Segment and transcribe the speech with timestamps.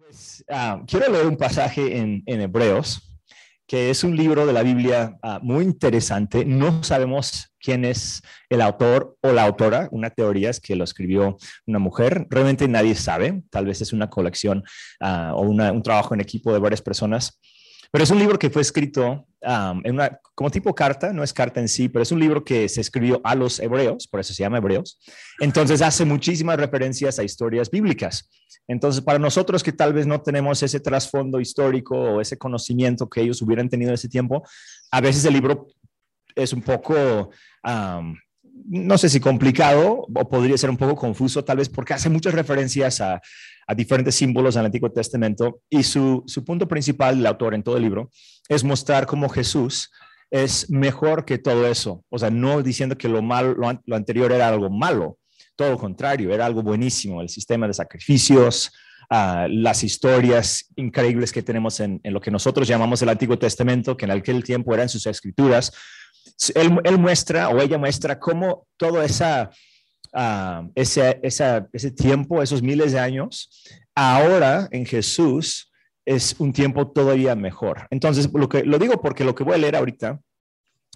[0.00, 3.20] Pues ah, quiero leer un pasaje en, Hebreos,
[3.66, 6.46] que es un libro de la Biblia ah, muy interesante.
[6.46, 9.88] No sabemos quién es el autor o la autora.
[9.92, 11.36] Una teoría es que lo escribió
[11.66, 12.26] una mujer.
[12.30, 13.42] Realmente nadie sabe.
[13.50, 14.64] Tal vez es una colección
[15.00, 17.38] ah, o un trabajo en equipo de varias personas.
[17.90, 19.26] Pero es un libro que fue escrito
[20.34, 23.20] como tipo carta, no es carta en sí, pero es un libro que se escribió
[23.24, 24.98] a los hebreos, por eso se llama Hebreos.
[25.38, 28.28] Entonces hace muchísimas referencias a historias bíblicas.
[28.68, 33.22] Entonces, para nosotros que tal vez no tenemos ese trasfondo histórico o ese conocimiento que
[33.22, 34.42] ellos hubieran tenido en ese tiempo,
[34.90, 35.66] a veces el libro
[36.36, 37.30] es un poco
[38.66, 42.34] no sé si complicado o podría ser un poco confuso, tal vez porque hace muchas
[42.34, 43.20] referencias a,
[43.74, 48.10] diferentes símbolos del Antiguo Testamento y su, punto principal, el autor en todo el libro,
[48.48, 49.90] es mostrar cómo Jesús
[50.30, 52.04] es mejor que todo eso.
[52.08, 55.18] O sea, no diciendo que lo, malo, lo, anterior era algo malo,
[55.56, 57.20] todo lo contrario, era algo buenísimo.
[57.20, 58.72] El sistema de sacrificios,
[59.10, 63.96] ah, las historias increíbles que tenemos en, en, lo que nosotros llamamos el Antiguo Testamento,
[63.96, 65.72] que en aquel tiempo eran sus escrituras,
[66.54, 69.50] él, muestra o ella muestra cómo todo esa,
[70.12, 73.50] ah, ese, ese tiempo, esos miles de años,
[73.94, 75.70] ahora en Jesús
[76.04, 77.86] es un tiempo todavía mejor.
[77.90, 80.20] Entonces, lo, que, lo digo porque lo que voy a leer ahorita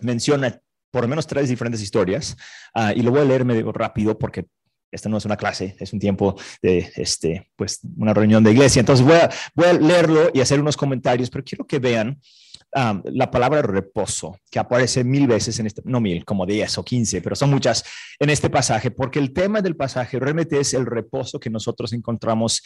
[0.00, 2.36] menciona por lo menos tres diferentes historias
[2.74, 4.46] ah, y lo voy a leer medio rápido porque
[4.90, 8.80] esta no es una clase, es un tiempo de este, pues, una reunión de iglesia.
[8.80, 12.20] Entonces voy a, voy a leerlo y hacer unos comentarios, pero quiero que vean
[12.74, 17.22] la palabra reposo, que aparece mil veces en este, no mil, como diez o quince,
[17.22, 17.84] pero son muchas
[18.18, 22.62] en este pasaje, porque el tema del pasaje realmente es el reposo que nosotros encontramos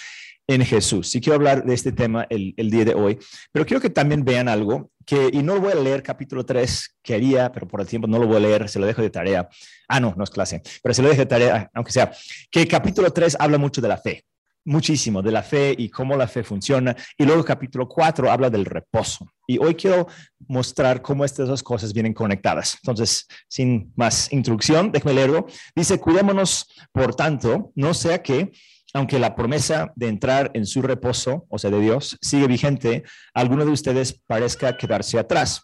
[0.46, 1.08] en Jesús.
[1.10, 3.18] Sí quiero hablar de este tema el, el día de hoy,
[3.52, 6.98] pero quiero que también vean algo que, y no lo voy a leer capítulo 3,
[7.02, 9.48] quería, pero por el tiempo no lo voy a leer, se lo dejo de tarea.
[9.88, 12.12] Ah, no, no es clase, pero se lo dejo de tarea, aunque sea,
[12.50, 14.24] que capítulo 3 habla mucho de la fe
[14.68, 16.94] muchísimo de la fe y cómo la fe funciona.
[17.16, 19.26] Y luego capítulo 4 habla del reposo.
[19.46, 20.06] Y hoy quiero
[20.46, 22.76] mostrar cómo estas dos cosas vienen conectadas.
[22.82, 25.46] Entonces, sin más introducción, déjame leerlo.
[25.74, 28.52] Dice, cuidémonos, por tanto, no sea que,
[28.92, 33.64] aunque la promesa de entrar en su reposo, o sea, de Dios, sigue vigente, alguno
[33.64, 35.62] de ustedes parezca quedarse atrás.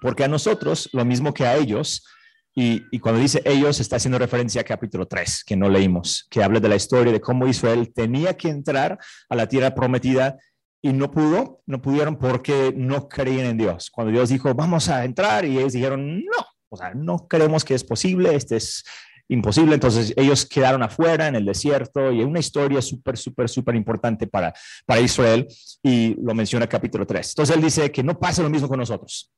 [0.00, 2.04] Porque a nosotros, lo mismo que a ellos,
[2.54, 6.58] y, cuando dice ellos, está haciendo referencia a capítulo 3, que no leímos, que habla
[6.58, 10.36] de la historia de cómo Israel tenía que entrar a la tierra prometida
[10.82, 13.90] y no pudo, no pudieron porque no creían en Dios.
[13.90, 17.74] Cuando Dios dijo, vamos a entrar, y ellos dijeron, no, o sea, no creemos que
[17.74, 18.84] es posible, este es
[19.28, 19.74] imposible.
[19.74, 24.26] Entonces ellos quedaron afuera en el desierto y es una historia súper, súper, súper importante
[24.26, 24.52] para,
[24.84, 25.46] para Israel
[25.82, 27.30] y lo menciona capítulo 3.
[27.30, 29.30] Entonces él dice que no pase lo mismo con nosotros,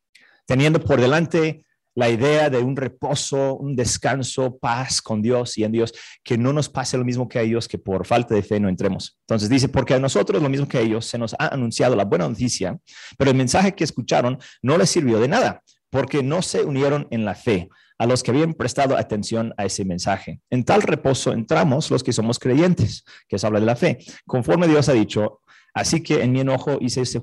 [0.46, 1.64] teniendo por delante
[1.94, 5.92] la idea de un reposo, un descanso, paz con Dios y en Dios,
[6.22, 8.68] que no nos pase lo mismo que a ellos, que por falta de fe no
[8.68, 9.18] entremos.
[9.22, 12.04] Entonces dice, porque a nosotros lo mismo que a ellos se nos ha anunciado la
[12.04, 12.78] buena noticia,
[13.18, 17.24] pero el mensaje que escucharon no les sirvió de nada, porque no se unieron en
[17.24, 20.40] la fe a los que habían prestado atención a ese mensaje.
[20.50, 23.98] En tal reposo entramos los que somos creyentes, que se habla de la fe.
[24.26, 25.40] Conforme Dios ha dicho,
[25.74, 27.22] Así que en mi enojo hice este,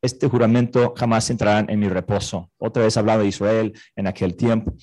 [0.00, 2.50] este, juramento, jamás entrarán en mi reposo.
[2.58, 4.74] Otra vez hablaba de Israel en aquel tiempo.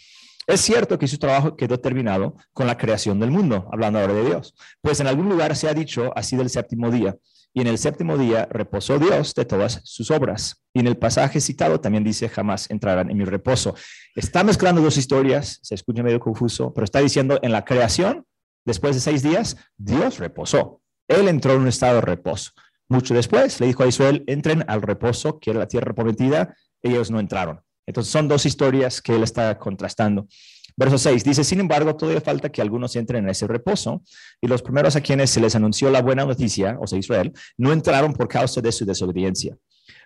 [0.45, 4.25] Es cierto que su trabajo quedó terminado con la creación del mundo, hablando ahora de
[4.25, 4.55] Dios.
[4.81, 7.17] Pues en algún lugar se ha dicho así del séptimo día.
[7.53, 10.63] Y en el séptimo día reposó Dios de todas sus obras.
[10.73, 13.73] Y en el pasaje citado también dice, jamás entrarán en mi reposo.
[14.15, 18.25] Está mezclando dos historias, se escucha medio confuso, pero está diciendo, en la creación,
[18.63, 20.81] después de seis días, Dios reposó.
[21.07, 22.51] Él entró en un estado de reposo.
[22.89, 27.11] Mucho después le dijo a Israel, entren al reposo, que era la tierra prometida, ellos
[27.11, 27.61] no entraron.
[27.85, 30.27] Entonces son dos historias que él está contrastando.
[30.75, 34.03] Verso 6 dice, sin embargo, todavía falta que algunos entren en ese reposo,
[34.39, 37.73] y los primeros a quienes se les anunció la buena noticia, o sea, Israel, no
[37.73, 39.57] entraron por causa de su desobediencia.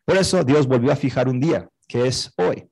[0.06, 2.70] Por eso Dios volvió a fijar un día, que es hoy.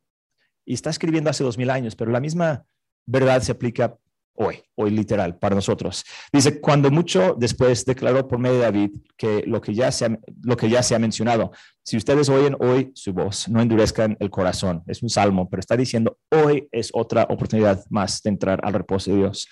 [0.66, 2.64] Y está escribiendo hace dos mil años, pero la misma
[3.06, 3.98] verdad se aplica
[4.40, 6.06] hoy, hoy literal, para nosotros.
[6.32, 10.20] Dice, cuando mucho después declaró por medio de David que lo que ya se ha,
[10.44, 11.52] lo que ya se ha mencionado,
[11.84, 14.82] si ustedes oyen hoy su voz, no endurezcan el corazón.
[14.88, 19.12] Es un salmo, pero está diciendo, hoy es otra oportunidad más de entrar al reposo
[19.12, 19.48] de Dios.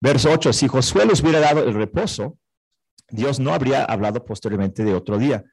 [0.00, 2.38] Verso 8, si Josué les hubiera dado el reposo,
[3.08, 5.44] Dios no habría hablado posteriormente de otro día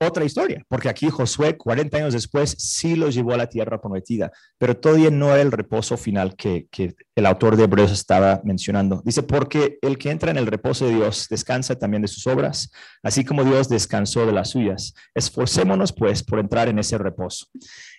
[0.00, 4.30] otra historia, porque aquí Josué, 40 años después, sí los llevó a la tierra prometida,
[4.56, 6.68] pero todavía no era el reposo final que,
[7.16, 9.02] el autor de Hebreos estaba mencionando.
[9.04, 12.70] Dice, porque el que entra en el reposo de Dios descansa también de sus obras,
[13.02, 14.94] así como Dios descansó de las suyas.
[15.14, 17.46] Esforcémonos, pues, por entrar en ese reposo.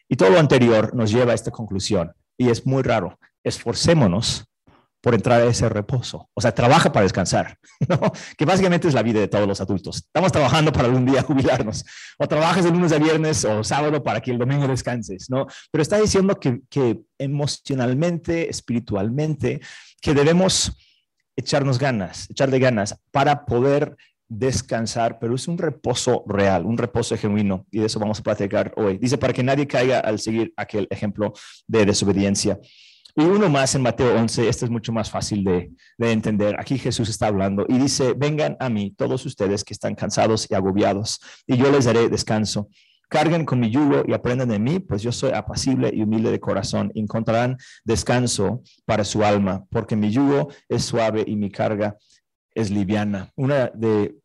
[0.07, 4.48] Y todo lo anterior nos lleva a esta conclusión, y es muy raro, esforcémonos
[5.01, 6.29] por entrar a ese reposo.
[6.33, 7.57] O sea, trabaja para descansar,
[7.87, 7.99] ¿no?
[8.37, 9.97] Que básicamente es la vida de todos los adultos.
[9.97, 11.85] Estamos trabajando para algún día jubilarnos.
[12.17, 15.47] O trabajas el lunes a viernes o sábado para que el domingo descanses, ¿no?
[15.71, 19.61] Pero está diciendo que, que emocionalmente, espiritualmente,
[20.01, 20.73] que debemos
[21.35, 23.95] echarnos ganas, echarle ganas para poder
[24.29, 28.71] descansar, pero es un reposo real, un reposo genuino, y de eso vamos a platicar
[28.77, 28.97] hoy.
[28.97, 31.33] Dice, para que nadie caiga al seguir aquel ejemplo
[31.67, 32.59] de desobediencia.
[33.19, 36.55] Y uno más en Mateo 11, este es mucho más fácil de, entender.
[36.57, 40.55] Aquí Jesús está hablando y dice, vengan a mí todos ustedes que están cansados y
[40.55, 42.69] agobiados, y yo les daré descanso.
[43.09, 46.39] Carguen con mi yugo y aprendan de mí, pues yo soy apacible y humilde de
[46.39, 46.93] corazón.
[46.95, 51.97] Encontrarán descanso para su alma, porque mi yugo es suave y mi carga
[52.55, 53.33] es liviana.
[53.35, 54.15] Una de,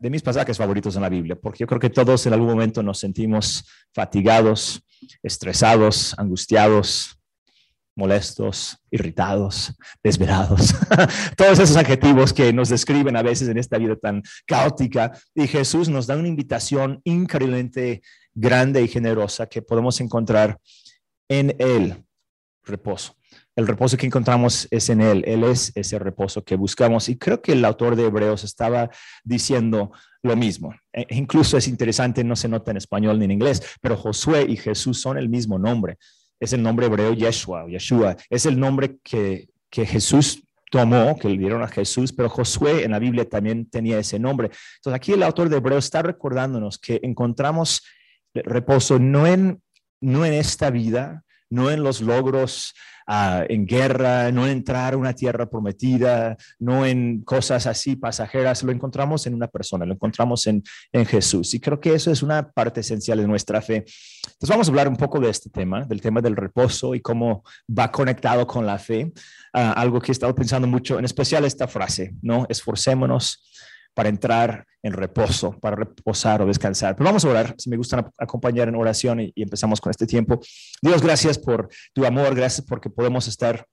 [0.00, 2.82] de mis pasajes favoritos en la Biblia, porque yo creo que todos en algún momento
[2.82, 3.64] nos sentimos
[3.94, 4.84] fatigados,
[5.22, 7.19] estresados, angustiados,
[8.00, 10.74] molestos, irritados, desvelados,
[11.36, 15.12] todos esos adjetivos que nos describen a veces en esta vida tan caótica.
[15.34, 18.00] Y Jesús nos da una invitación increíblemente
[18.34, 20.58] grande y generosa que podemos encontrar
[21.28, 22.02] en el
[22.64, 23.14] reposo.
[23.54, 25.22] El reposo que encontramos es en Él.
[25.26, 27.08] Él es ese reposo que buscamos.
[27.10, 28.88] Y creo que el autor de Hebreos estaba
[29.22, 29.92] diciendo
[30.22, 30.74] lo mismo.
[30.92, 34.56] E incluso es interesante, no se nota en español ni en inglés, pero Josué y
[34.56, 35.98] Jesús son el mismo nombre
[36.40, 38.16] es el nombre hebreo Yeshua, Yeshua.
[38.30, 42.92] Es el nombre que, que Jesús tomó, que le dieron a Jesús, pero Josué en
[42.92, 44.50] la Biblia también tenía ese nombre.
[44.76, 47.82] Entonces aquí el autor de Hebreo está recordándonos que encontramos
[48.32, 49.60] reposo no en,
[50.00, 52.72] no en esta vida, no en los logros
[53.12, 58.70] Ah, en guerra, no entrar a una tierra prometida, no en cosas así pasajeras, lo
[58.70, 60.62] encontramos en una persona, lo encontramos en,
[60.92, 61.52] en Jesús.
[61.54, 63.78] Y creo que eso es una parte esencial de nuestra fe.
[63.78, 67.42] Entonces vamos a hablar un poco de este tema, del tema del reposo y cómo
[67.68, 69.12] va conectado con la fe.
[69.52, 72.46] Ah, algo que he estado pensando mucho, en especial esta frase, ¿no?
[72.48, 73.42] Esforcémonos
[73.94, 76.96] para entrar en reposo, para reposar o descansar.
[76.96, 80.40] Pero vamos a orar, si me gustan acompañar en oración y, empezamos con este tiempo.
[80.80, 83.66] Dios, gracias por tu amor, gracias porque podemos estar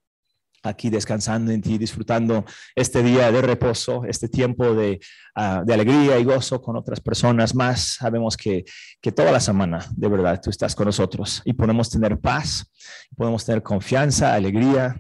[0.64, 2.44] aquí descansando en ti, disfrutando
[2.76, 5.00] este día de reposo, este tiempo de,
[5.36, 7.96] ah, de alegría y gozo con otras personas más.
[8.00, 8.66] Sabemos que,
[9.00, 12.70] que, toda la semana, de verdad, tú estás con nosotros y podemos tener paz,
[13.16, 14.98] podemos tener confianza, alegría,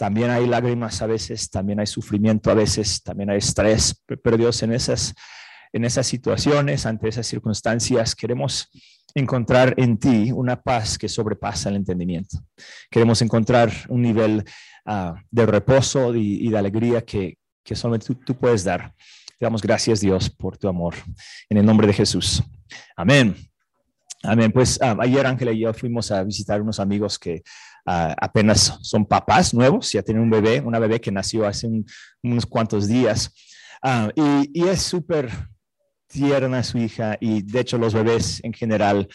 [0.00, 4.62] también hay lágrimas a veces, también hay sufrimiento a veces, también hay estrés, pero Dios
[4.62, 5.14] en esas,
[5.74, 8.70] en esas situaciones, ante esas circunstancias, queremos
[9.14, 12.38] encontrar en ti una paz que sobrepasa el entendimiento.
[12.90, 14.42] Queremos encontrar un nivel
[14.86, 18.94] ah, de reposo y, de alegría que, que solamente tú, puedes dar.
[19.38, 20.94] Te damos gracias, Dios, por tu amor.
[21.50, 22.42] En el nombre de Jesús.
[22.96, 23.36] Amén.
[24.22, 24.50] Amén.
[24.50, 27.42] Pues ah, ayer Ángela y yo fuimos a visitar unos amigos que
[27.84, 31.68] Apenas son papás nuevos, ya tienen un bebé, una bebé que nació hace
[32.22, 33.32] unos cuantos días.
[33.82, 35.30] Ah, y, y, es súper
[36.06, 39.08] tierna su hija y de hecho los bebés en general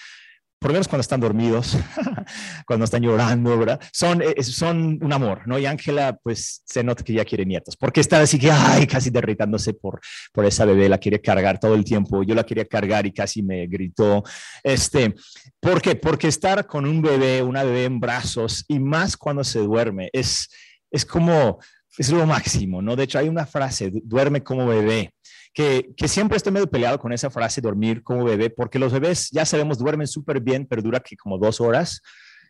[0.66, 1.78] por lo menos cuando están dormidos,
[2.66, 3.80] cuando están llorando, ¿verdad?
[3.94, 5.60] Son, eh, son un amor, ¿no?
[5.60, 9.12] Y Ángela, pues se nota que ya quiere nietos, porque está así que, ay, casi
[9.12, 10.02] derritándose por,
[10.34, 12.24] por esa bebé, la quiere cargar todo el tiempo.
[12.24, 14.24] Yo la quería cargar y casi me gritó.
[14.64, 15.14] Este,
[15.60, 15.96] ¿Por qué?
[15.98, 20.50] Porque estar con un bebé, una bebé en brazos, y más cuando se duerme, es,
[20.90, 21.60] es como,
[21.98, 22.96] es lo máximo, ¿no?
[22.96, 25.14] De hecho, hay una frase, duerme como bebé
[25.56, 29.46] que, siempre estoy medio peleado con esa frase, dormir como bebé, porque los bebés, ya
[29.46, 32.02] sabemos, duermen súper bien, pero dura que como dos horas,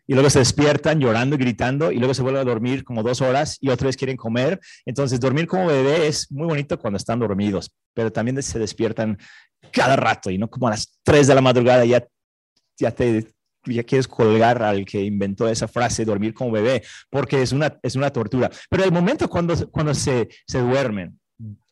[0.08, 3.20] y luego se despiertan llorando y gritando, y luego se vuelven a dormir como dos
[3.20, 4.60] horas, y otra vez quieren comer.
[4.84, 9.16] Entonces, dormir como bebé es muy bonito cuando están dormidos, pero también se despiertan
[9.72, 12.04] cada rato, y no como a las tres de la madrugada ya,
[12.76, 13.35] ya te
[13.74, 17.96] ya quieres colgar al que inventó esa frase, dormir como bebé, porque es una, es
[17.96, 18.50] una tortura.
[18.70, 21.18] Pero el momento cuando, cuando se, se duermen,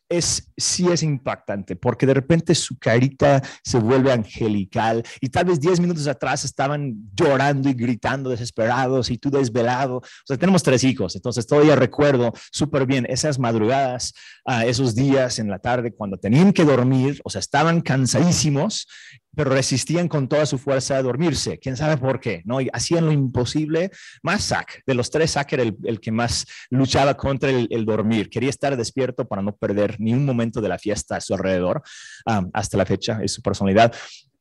[0.09, 5.59] es, sí es impactante, porque de repente su carita se vuelve angelical y tal vez
[5.59, 9.97] 10 minutos atrás estaban llorando y gritando desesperados y tú desvelado.
[9.97, 14.13] O sea, tenemos tres hijos, entonces todavía recuerdo súper bien esas madrugadas,
[14.45, 18.87] uh, esos días en la tarde cuando tenían que dormir, o sea, estaban cansadísimos
[19.35, 21.59] pero resistían con toda su fuerza a dormirse.
[21.59, 22.41] ¿Quién sabe por qué?
[22.45, 22.61] ¿no?
[22.61, 23.91] Y hacían lo imposible.
[24.23, 28.29] Más Zach, de los tres, Zach era el, que más luchaba contra el, dormir.
[28.29, 31.83] Quería estar despierto para no perder ni un momento de la fiesta a su alrededor.
[32.25, 33.93] Um, hasta la fecha es su personalidad.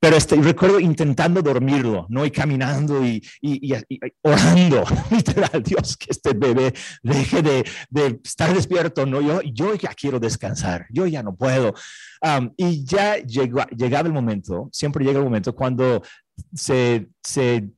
[0.04, 2.26] Pero este, recuerdo intentando dormirlo, ¿no?
[2.26, 3.72] Y caminando y, y,
[4.20, 9.22] orando, literal, Dios, que este bebé deje de, de, estar despierto, ¿no?
[9.22, 11.72] Yo, yo ya quiero descansar, yo ya no puedo.
[12.58, 16.02] y ya llegó, llegaba el momento, siempre llega el momento cuando
[16.52, 17.70] se, se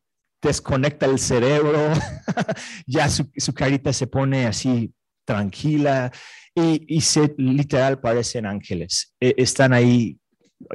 [0.42, 1.92] desconecta el cerebro,
[2.88, 4.92] ya su, su, carita se pone así
[5.25, 6.11] tranquila
[6.56, 9.14] y, se literal parecen ángeles.
[9.21, 10.18] E, están ahí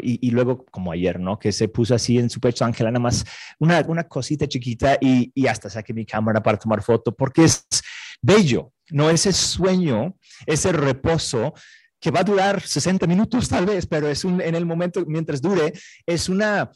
[0.02, 1.40] y, luego como ayer, ¿no?
[1.40, 3.26] Que se puso así en su pecho Ángela, nada más
[3.60, 7.66] una, una cosita chiquita y, y, hasta saqué mi cámara para tomar foto porque es
[8.22, 9.10] bello, ¿no?
[9.10, 11.54] Ese sueño, ese reposo
[12.00, 15.42] que va a durar 60 minutos tal vez, pero es un, en el momento mientras
[15.42, 15.74] dure,
[16.06, 16.72] es, una,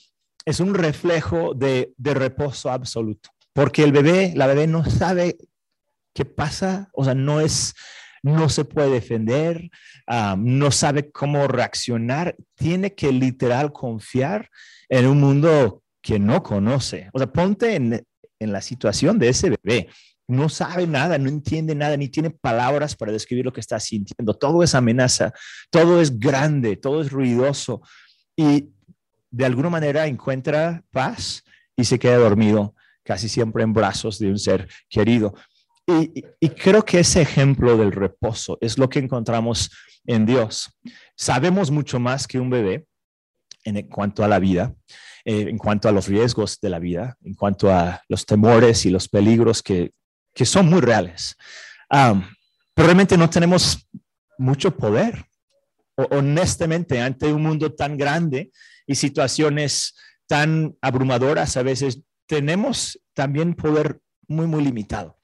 [0.46, 5.38] es un reflejo de, de reposo absoluto, porque el bebé, la bebé no sabe
[6.14, 7.74] qué pasa, o sea, no es
[8.26, 9.70] no se puede defender,
[10.38, 14.50] no sabe cómo reaccionar, tiene que literal confiar
[14.90, 17.10] en un mundo que no conoce.
[17.14, 18.04] O sea, ponte en,
[18.40, 19.90] en la situación de ese bebé.
[20.28, 24.34] No sabe nada, no entiende nada, ni tiene palabras para describir lo que está sintiendo.
[24.34, 25.32] Todo es amenaza,
[25.70, 27.84] todo es grande, todo es ruidoso.
[28.36, 28.70] Y
[29.30, 31.44] de alguna manera encuentra paz
[31.76, 35.36] y se queda dormido, casi siempre en brazos de un ser querido.
[35.88, 39.70] Y, creo que ese ejemplo del reposo es lo que encontramos
[40.06, 40.72] en Dios.
[41.16, 42.88] Sabemos mucho más que un bebé
[43.64, 44.74] en cuanto a la vida,
[45.26, 48.90] eh, en cuanto a los riesgos de la vida, en cuanto a los temores y
[48.90, 49.92] los peligros que,
[50.34, 51.36] que son muy reales.
[51.90, 53.88] pero realmente no tenemos
[54.38, 55.26] mucho poder.
[55.96, 58.52] honestamente, ante un mundo tan grande
[58.86, 59.96] y situaciones
[60.28, 65.18] tan abrumadoras, a veces tenemos también poder muy, muy limitado.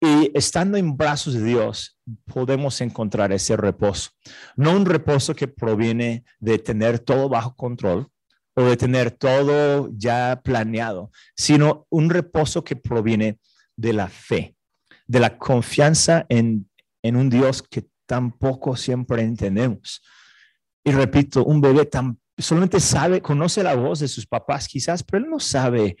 [0.00, 4.10] Y estando en brazos de Dios, podemos encontrar ese reposo.
[4.56, 8.08] No un reposo que proviene de tener todo bajo control
[8.54, 13.38] o de tener todo ya planeado, sino un reposo que proviene
[13.76, 14.56] de la fe,
[15.06, 16.68] de la confianza en,
[17.02, 20.02] en un Dios que tampoco siempre entendemos.
[20.82, 25.22] Y repito, un bebé tan, solamente sabe, conoce la voz de sus papás quizás, pero
[25.22, 25.96] él no sabe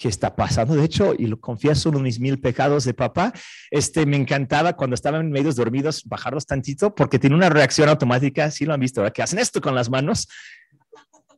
[0.00, 0.74] qué está pasando.
[0.74, 3.32] De hecho, y lo confieso, uno de mis mil pecados de papá,
[3.70, 8.64] este, me encantaba cuando estaban medios dormidos bajarlos tantito porque tiene una reacción automática, si
[8.64, 9.12] lo han visto, ¿verdad?
[9.12, 10.26] que hacen esto con las manos.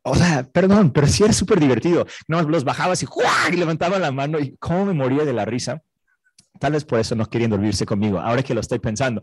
[0.05, 2.07] O sea, perdón, pero sí era súper divertido.
[2.29, 3.07] No, los bajabas y,
[3.53, 5.83] y levantaba la mano y cómo me moría de la risa.
[6.61, 9.21] Tal vez por eso no querían dormirse conmigo, ahora que lo estoy pensando.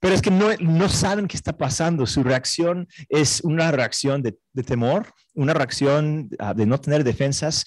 [0.00, 2.06] pero es que no, no, saben qué está pasando.
[2.06, 7.66] Su reacción es una reacción de, de temor, una reacción uh, de no tener defensas,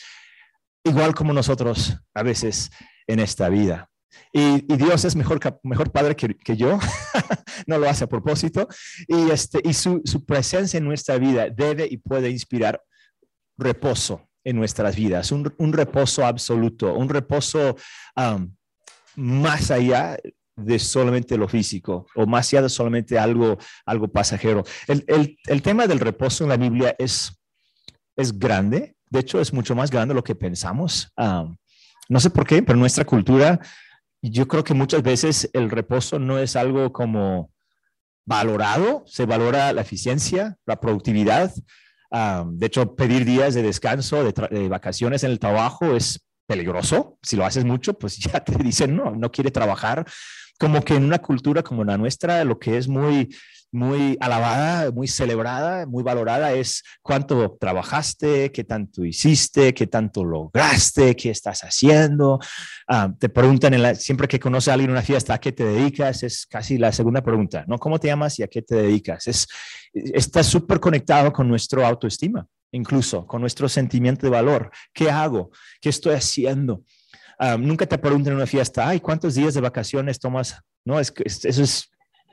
[0.83, 2.71] igual como nosotros a veces
[3.07, 3.89] en esta vida.
[4.33, 6.79] Y, Dios es mejor, mejor padre que, yo,
[7.67, 8.67] no lo hace a propósito,
[9.07, 12.81] y, este, y su, presencia en nuestra vida debe y puede inspirar
[13.57, 17.75] reposo en nuestras vidas, un, un reposo absoluto, un reposo
[19.15, 20.17] más allá
[20.55, 24.63] de solamente lo físico o más allá de solamente algo, algo pasajero.
[24.87, 27.39] El, el, el tema del reposo en la Biblia es,
[28.15, 31.11] es grande, de hecho, es mucho más grande de lo que pensamos.
[31.17, 33.59] no sé por qué, pero nuestra cultura,
[34.21, 37.51] yo creo que muchas veces el reposo no es algo como
[38.25, 41.53] valorado, se valora la eficiencia, la productividad.
[42.45, 47.17] de hecho, pedir días de descanso, de, vacaciones en el trabajo es peligroso.
[47.21, 50.05] Si lo haces mucho, pues ya te dicen, no, no quiere trabajar.
[50.57, 53.35] Como que en una cultura como la nuestra, lo que es muy
[53.71, 61.15] muy alabada, muy celebrada, muy valorada es cuánto trabajaste, qué tanto hiciste, qué tanto lograste,
[61.15, 62.39] qué estás haciendo.
[62.87, 65.53] Ah, te preguntan en la, siempre que conoce a alguien en una fiesta, ¿a qué
[65.53, 66.23] te dedicas?
[66.23, 67.77] Es casi la segunda pregunta, ¿no?
[67.77, 69.27] ¿Cómo te llamas y a qué te dedicas?
[69.27, 69.47] Es,
[69.93, 74.69] está súper conectado con nuestro autoestima, incluso con nuestro sentimiento de valor.
[74.93, 75.51] ¿Qué hago?
[75.79, 76.83] ¿Qué estoy haciendo?
[77.39, 80.59] Ah, nunca te preguntan en una fiesta, ay, ¿cuántos días de vacaciones tomas?
[80.83, 81.90] No, es que eso es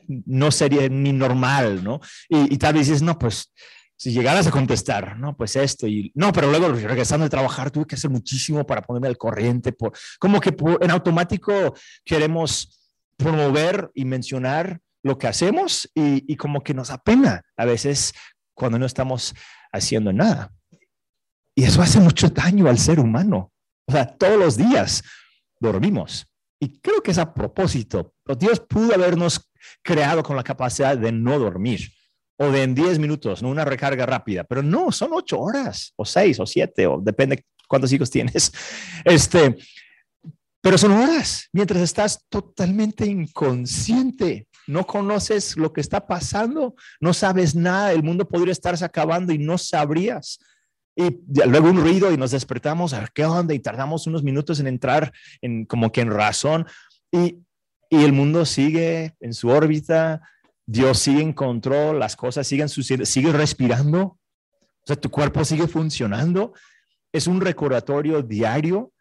[0.08, 2.00] no sería ni normal, ¿no?
[2.28, 3.52] Y, tal vez dices, no, pues
[3.96, 7.86] si llegaras a contestar, no, pues esto, y no, pero luego regresando de trabajar tuve
[7.86, 11.74] que hacer muchísimo para ponerme al corriente, por, como que en automático
[12.04, 18.14] queremos promover y mencionar lo que hacemos y, y como que nos apena a veces
[18.54, 19.34] cuando no estamos
[19.72, 20.52] haciendo nada.
[21.54, 23.52] Y eso hace mucho daño al ser humano.
[23.86, 25.02] O sea, todos los días
[25.60, 26.26] dormimos.
[26.60, 28.14] Y creo que es a propósito.
[28.34, 29.50] Dios pudo habernos
[29.82, 31.92] creado con la capacidad de no dormir
[32.38, 33.48] o de en 10 minutos, ¿no?
[33.48, 37.92] una recarga rápida, pero no, son 8 horas o 6 o 7 o depende cuántos
[37.92, 38.52] hijos tienes.
[39.04, 39.56] Este,
[40.60, 47.54] pero son horas mientras estás totalmente inconsciente, no conoces lo que está pasando, no sabes
[47.54, 50.38] nada, el mundo podría estarse acabando y no sabrías.
[50.94, 54.58] Y luego un ruido y nos despertamos, a ver qué onda, y tardamos unos minutos
[54.58, 56.66] en entrar en como que en razón.
[57.12, 57.38] Y
[57.90, 60.22] y el mundo sigue en su órbita,
[60.66, 65.66] Dios sigue en control, las cosas siguen sucediendo, sigue respirando, o sea, tu cuerpo sigue
[65.66, 66.52] funcionando.
[67.12, 68.92] Es un recordatorio diario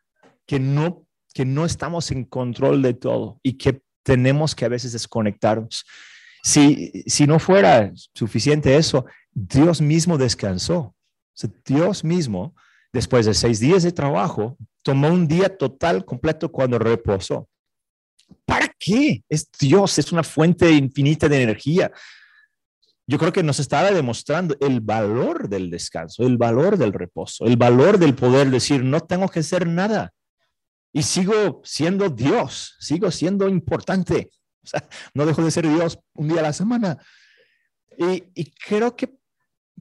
[0.45, 4.93] que no, que no estamos en control de todo y que tenemos que a veces
[4.93, 5.85] desconectarnos.
[6.43, 10.95] Si, si no fuera suficiente eso, Dios mismo descansó.
[11.65, 12.55] Dios mismo,
[12.93, 17.47] después de seis días de trabajo, tomó un día total, completo cuando reposó.
[18.45, 19.23] ¿Para qué?
[19.29, 21.91] Es Dios, es una fuente infinita de energía.
[23.05, 27.55] Yo creo que nos estaba demostrando el valor del descanso, el valor del reposo, el
[27.55, 30.13] valor del poder decir, no tengo que hacer nada
[30.97, 34.31] y sigo siendo Dios, sigo siendo importante.
[35.13, 36.97] No dejo de ser Dios un día a la semana.
[37.97, 39.15] Y, creo que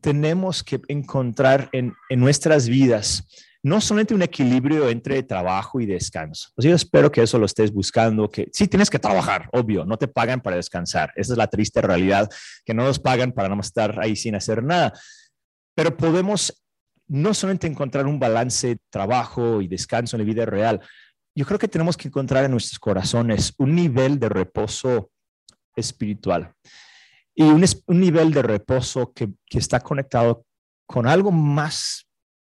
[0.00, 3.26] tenemos que encontrar en, en, nuestras vidas
[3.66, 6.50] no solamente un equilibrio entre trabajo y descanso.
[6.56, 10.06] yo espero que eso lo estés buscando, que sí tienes que trabajar, obvio, no te
[10.06, 11.12] pagan para descansar.
[11.16, 12.30] Esa es la triste realidad,
[12.64, 14.92] que no nos pagan para no estar ahí sin hacer nada.
[15.74, 16.62] Pero podemos
[17.08, 20.80] no solamente encontrar un balance trabajo y descanso en la vida real,
[21.34, 25.10] yo creo que tenemos que encontrar en nuestros corazones un nivel de reposo
[25.74, 26.52] espiritual
[27.34, 30.44] y un, nivel de reposo que, está conectado
[30.86, 32.05] con algo más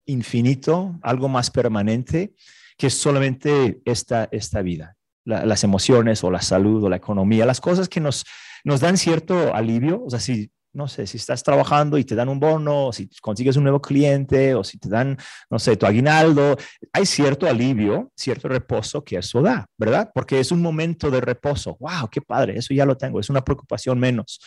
[0.08, 2.34] infinito, algo más permanente
[2.76, 7.88] que solamente esta, esta vida, las emociones o la salud o la economía, las cosas
[7.88, 8.24] que nos,
[8.64, 10.02] nos dan cierto alivio.
[10.04, 13.10] O sea, si no sé, si estás trabajando y te dan un bono, o si
[13.20, 15.18] consigues un nuevo cliente, o si te dan,
[15.50, 16.56] no sé, tu aguinaldo,
[16.92, 20.08] hay cierto alivio, cierto reposo que eso da, ¿verdad?
[20.14, 21.76] Porque es un momento de reposo.
[21.80, 22.08] ¡Wow!
[22.08, 22.56] ¡Qué padre!
[22.56, 24.40] Eso ya lo tengo, es una preocupación menos.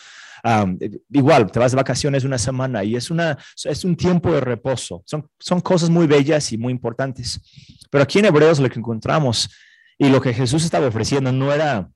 [1.10, 5.02] igual, te vas de vacaciones una semana y es, una, es un tiempo de reposo.
[5.04, 7.40] Son, son cosas muy bellas y muy importantes.
[7.90, 9.50] Pero aquí en Hebreos lo que encontramos
[9.98, 11.90] y lo que Jesús estaba ofreciendo no era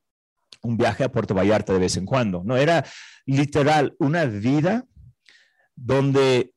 [0.66, 2.84] un viaje a Puerto Vallarta de vez en cuando, no era
[3.24, 4.84] literal una vida
[5.74, 6.52] donde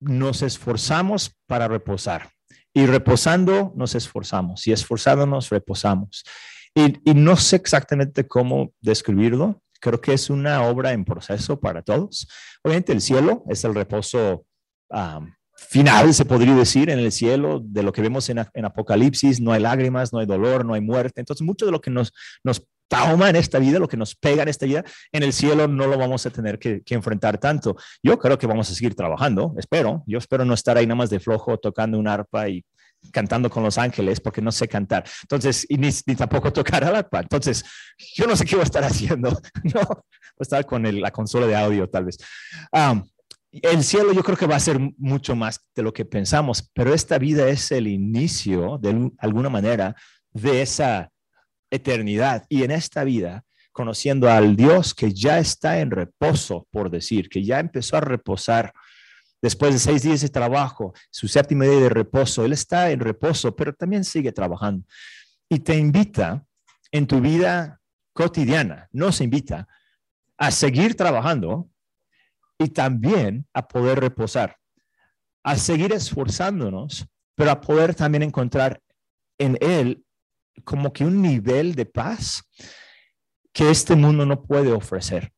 [0.00, 2.30] nos esforzamos para reposar.
[2.72, 6.24] Y reposando nos esforzamos y esforzándonos reposamos.
[6.74, 9.60] Y, no sé exactamente cómo describirlo.
[9.80, 12.28] Creo que es una obra en proceso para todos.
[12.62, 14.46] Obviamente el cielo es el reposo
[15.56, 19.40] final, se podría decir, en el cielo, de lo que vemos en, Apocalipsis.
[19.40, 21.20] No hay lágrimas, no hay dolor, no hay muerte.
[21.20, 22.12] Entonces, mucho de lo que nos
[22.90, 25.86] trauma en esta vida, lo que nos pega en esta vida, en el cielo no
[25.86, 27.76] lo vamos a tener que, enfrentar tanto.
[28.02, 30.02] Yo creo que vamos a seguir trabajando, espero.
[30.06, 32.64] Yo espero no estar ahí nada más de flojo tocando un arpa y
[33.12, 35.04] cantando con los ángeles porque no sé cantar.
[35.22, 37.20] Entonces, y ni, tampoco tocar el arpa.
[37.20, 37.64] Entonces,
[38.16, 39.30] yo no sé qué voy a estar haciendo.
[39.62, 42.18] No, voy a estar con la consola de audio tal vez.
[43.52, 46.92] el cielo yo creo que va a ser mucho más de lo que pensamos, pero
[46.92, 49.94] esta vida es el inicio, de alguna manera,
[50.32, 51.08] de esa
[51.70, 57.28] eternidad y en esta vida, conociendo al Dios que ya está en reposo, por decir,
[57.28, 58.72] que ya empezó a reposar
[59.40, 63.54] después de seis días de trabajo, su séptimo día de reposo, Él está en reposo,
[63.54, 64.86] pero también sigue trabajando.
[65.48, 66.44] Y te invita
[66.92, 67.80] en tu vida
[68.12, 69.68] cotidiana, nos invita
[70.36, 71.70] a seguir trabajando
[72.58, 74.56] y también a poder reposar,
[75.42, 78.82] a seguir esforzándonos, pero a poder también encontrar
[79.38, 80.04] en Él
[80.60, 82.42] como que un nivel de paz
[83.52, 85.32] que este mundo no puede ofrecer.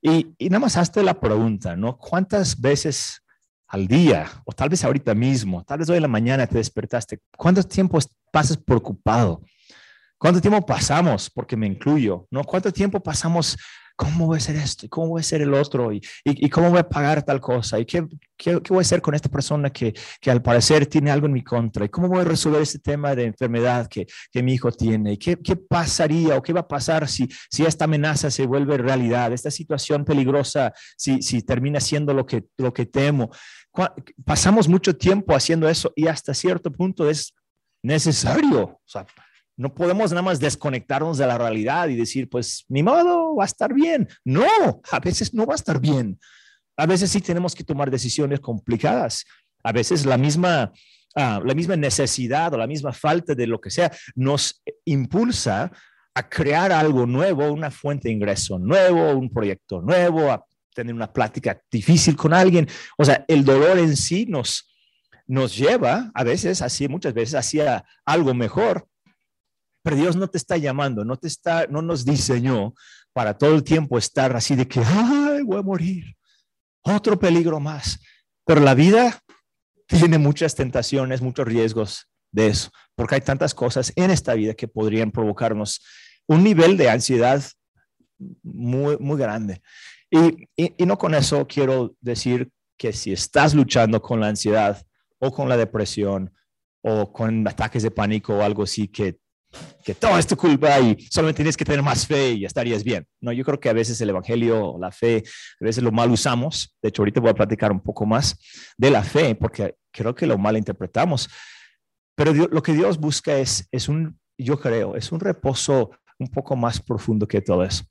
[0.00, 1.96] Y, nada más hazte la pregunta, ¿no?
[1.96, 3.22] ¿Cuántas veces
[3.68, 7.20] al día, o tal vez ahorita mismo, tal vez hoy en la mañana te despertaste,
[7.36, 7.98] cuánto tiempo
[8.32, 9.42] pasas preocupado?
[10.18, 11.30] ¿Cuánto tiempo pasamos?
[11.30, 12.44] Porque me incluyo, ¿no?
[12.44, 13.56] ¿Cuánto tiempo pasamos
[14.02, 14.86] ¿cómo voy a hacer esto?
[14.86, 15.92] ¿Y cómo voy a hacer el otro?
[15.92, 17.78] ¿Y, y, cómo voy a pagar tal cosa?
[17.78, 18.04] ¿Y qué,
[18.36, 21.32] qué, qué, voy a hacer con esta persona que, que al parecer tiene algo en
[21.32, 21.84] mi contra?
[21.84, 25.12] ¿Y cómo voy a resolver este tema de enfermedad que, que mi hijo tiene?
[25.12, 28.76] ¿Y qué, qué, pasaría o qué va a pasar si, si esta amenaza se vuelve
[28.76, 29.32] realidad?
[29.32, 33.30] Esta situación peligrosa, si, si termina siendo lo que, lo que temo.
[34.24, 37.34] Pasamos mucho tiempo haciendo eso y hasta cierto punto es
[37.82, 38.62] necesario.
[38.62, 39.06] O sea,
[39.62, 43.46] no podemos nada más desconectarnos de la realidad y decir, pues, ni modo, va a
[43.46, 44.08] estar bien.
[44.24, 46.18] No, a veces no va a estar bien.
[46.76, 49.24] A veces sí tenemos que tomar decisiones complicadas.
[49.62, 50.72] A veces la misma,
[51.14, 55.70] ah, la misma necesidad o la misma falta de lo que sea nos impulsa
[56.12, 60.44] a crear algo nuevo, una fuente de ingreso nuevo, un proyecto nuevo, a
[60.74, 62.66] tener una plática difícil con alguien.
[62.98, 64.68] O sea, el dolor en sí nos,
[65.28, 68.88] nos lleva a veces, así muchas veces, hacia algo mejor,
[69.82, 72.74] pero Dios no te está llamando, no te está, no nos diseñó
[73.12, 76.16] para todo el tiempo estar así de que, ay, voy a morir.
[76.82, 78.00] Otro peligro más.
[78.44, 79.20] Pero la vida
[79.86, 84.66] tiene muchas tentaciones, muchos riesgos de eso, porque hay tantas cosas en esta vida que
[84.66, 85.82] podrían provocarnos
[86.26, 87.42] un nivel de ansiedad
[88.42, 89.60] muy, muy grande.
[90.10, 94.82] Y, y, no con eso quiero decir que si estás luchando con la ansiedad
[95.18, 96.32] o con la depresión
[96.82, 99.18] o con ataques de pánico o algo así, que
[99.84, 103.06] que todo es tu culpa y solamente tienes que tener más fe y estarías bien.
[103.20, 105.22] No, yo creo que a veces el evangelio, la fe,
[105.60, 106.76] a veces lo mal usamos.
[106.80, 108.38] De hecho, ahorita voy a platicar un poco más
[108.76, 111.28] de la fe porque creo que lo mal interpretamos.
[112.14, 116.56] Pero lo que Dios busca es, es un, yo creo, es un reposo un poco
[116.56, 117.84] más profundo que todo eso,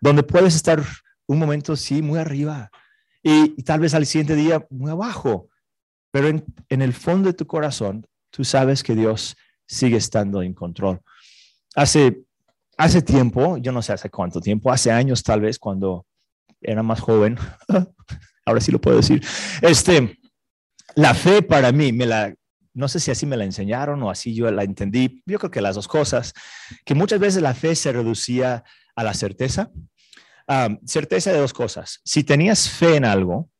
[0.00, 0.82] donde puedes estar
[1.26, 2.70] un momento, sí, muy arriba
[3.22, 5.48] y, tal vez al siguiente día muy abajo,
[6.10, 9.36] pero en, en el fondo de tu corazón, tú sabes que Dios
[9.68, 11.00] sigue estando en control.
[11.76, 12.22] Hace,
[12.76, 16.06] hace tiempo, yo no sé hace cuánto tiempo, hace años tal vez, cuando
[16.60, 17.36] era más joven,
[18.44, 19.24] ahora sí lo puedo decir,
[19.62, 20.18] este,
[20.96, 22.34] la fe para mí, me la,
[22.72, 25.60] no sé si así me la enseñaron o así yo la entendí, yo creo que
[25.60, 26.32] las dos cosas,
[26.84, 28.64] que muchas veces la fe se reducía
[28.96, 29.70] a la certeza.
[30.86, 32.00] certeza de dos cosas.
[32.04, 33.50] Si tenías fe en algo,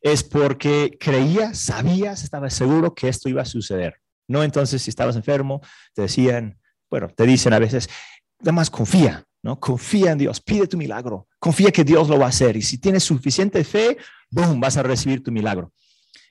[0.00, 3.99] es porque creías, sabías, estabas seguro que esto iba a suceder.
[4.30, 5.60] No entonces si estabas enfermo,
[5.92, 6.56] te decían,
[6.88, 7.90] bueno, te dicen a veces,
[8.38, 9.58] nada más confía, ¿no?
[9.58, 12.78] Confía en Dios, pide tu milagro, confía que Dios lo va a hacer y si
[12.78, 13.96] tienes suficiente fe,
[14.30, 15.72] boom, vas a recibir tu milagro.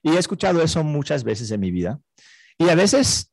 [0.02, 2.00] Y he escuchado eso muchas veces en mi vida
[2.58, 3.32] y a veces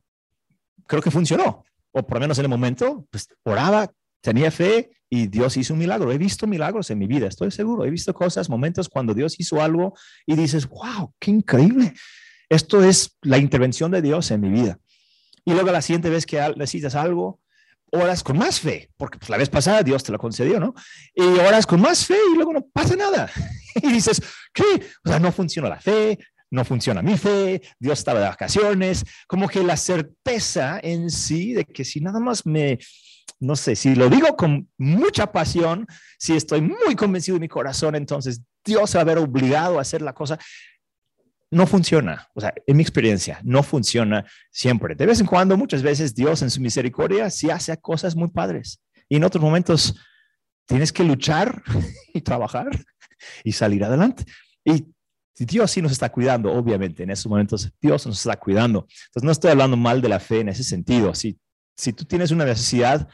[0.88, 5.28] creo que funcionó, o por lo menos en el momento, pues oraba, tenía fe y
[5.28, 6.10] Dios hizo un milagro.
[6.10, 7.84] He visto milagros en mi vida, estoy seguro.
[7.84, 9.94] He visto cosas, momentos cuando Dios hizo algo
[10.26, 11.94] y dices, wow, qué increíble.
[12.48, 14.78] Esto es la intervención de Dios en mi vida.
[15.44, 17.40] Y luego la siguiente vez que necesitas algo,
[17.92, 20.74] oras con más fe, porque pues, la vez pasada Dios te lo concedió, ¿no?
[21.14, 23.30] Y oras con más fe y luego no pasa nada.
[23.82, 24.22] Y dices,
[24.54, 24.64] ¿qué?
[25.04, 26.18] O sea, no funciona la fe,
[26.50, 31.66] no funciona mi fe, Dios estaba de vacaciones, como que la certeza en sí de
[31.66, 32.78] que si nada más me,
[33.38, 35.86] no sé, si lo digo con mucha pasión,
[36.18, 39.82] si estoy muy convencido de mi corazón, entonces Dios se va a ver obligado a
[39.82, 40.38] hacer la cosa
[41.50, 42.28] no funciona.
[42.34, 44.94] O sea, en mi experiencia, no funciona siempre.
[44.94, 48.80] De vez en cuando, muchas veces, Dios en su misericordia sí hace cosas muy padres.
[49.08, 49.94] Y en otros momentos
[50.66, 51.62] tienes que luchar
[52.14, 52.68] y trabajar
[53.44, 54.24] y salir adelante.
[54.64, 54.86] Y
[55.38, 58.86] Dios sí nos está cuidando, obviamente, en esos momentos Dios nos está cuidando.
[59.06, 61.14] Entonces, no estoy hablando mal de la fe en ese sentido.
[61.14, 61.38] Si,
[61.76, 63.08] si tú tienes una necesidad,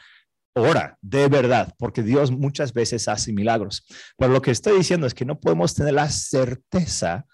[0.55, 3.85] ora, de verdad, porque Dios muchas veces hace milagros.
[4.17, 7.25] Pero lo que estoy diciendo es que no podemos tener la certeza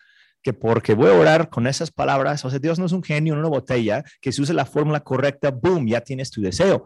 [0.41, 3.33] que porque voy a orar con esas palabras, o sea, Dios no es un genio
[3.33, 6.85] en una botella, que si use la fórmula correcta, boom, ya tienes tu deseo.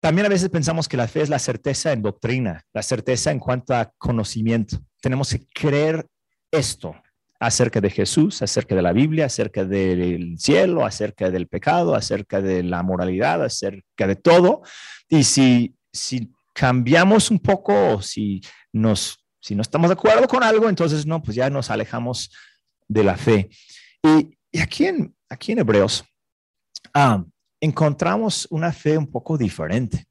[0.00, 3.38] También a veces pensamos que la fe es la certeza en doctrina, la certeza en
[3.38, 4.78] cuanto a conocimiento.
[5.00, 6.06] Tenemos que creer
[6.50, 6.94] esto
[7.40, 12.62] acerca de Jesús, acerca de la Biblia, acerca del cielo, acerca del pecado, acerca de
[12.62, 14.62] la moralidad, acerca de todo.
[15.08, 18.40] Y si, si cambiamos un poco, si
[18.72, 22.32] nos si no estamos de acuerdo con algo, entonces no, pues ya nos alejamos
[22.88, 23.48] de la fe.
[24.02, 26.04] Y, aquí, en, aquí en Hebreos
[26.92, 27.24] ah,
[27.60, 30.08] encontramos una fe un poco diferente.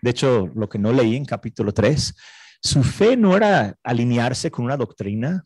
[0.00, 2.14] De hecho, lo que no leí en capítulo 3,
[2.62, 5.44] su fe no era alinearse con una doctrina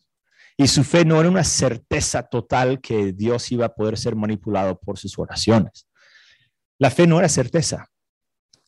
[0.55, 4.79] y su fe no era una certeza total que Dios iba a poder ser manipulado
[4.79, 5.85] por sus oraciones.
[6.79, 7.89] La fe no era certeza.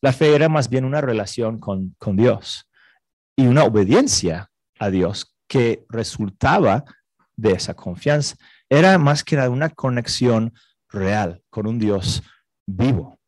[0.02, 2.68] La fe era más bien una relación con, con Dios
[3.38, 6.84] y una obediencia a Dios que resultaba
[7.36, 8.36] de esa confianza.
[8.70, 10.54] Era más que nada una conexión
[10.90, 12.24] real con un Dios
[12.66, 13.20] vivo.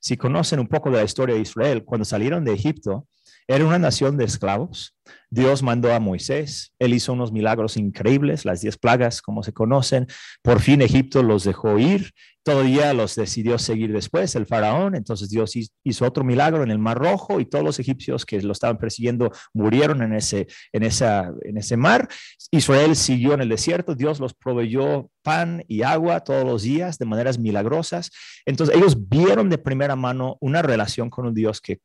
[0.00, 3.06] Si conocen un poco de la historia de Israel, cuando salieron de Egipto,
[3.46, 4.96] era una nación de esclavos.
[5.30, 10.06] Dios mandó a Moisés, él hizo unos milagros increíbles, las diez plagas, como se conocen.
[10.42, 12.12] Por fin Egipto los dejó ir
[12.44, 15.52] Todavía los decidió seguir después el faraón, entonces Dios
[15.84, 19.30] hizo otro milagro en el Mar Rojo y todos los egipcios que lo estaban persiguiendo
[19.54, 22.08] murieron en ese, en esa, en ese mar.
[22.50, 27.06] Israel siguió en el desierto, Dios los proveyó pan y agua todos los días de
[27.06, 28.10] maneras milagrosas.
[28.44, 31.78] Entonces ellos vieron de primera mano una relación con un Dios que,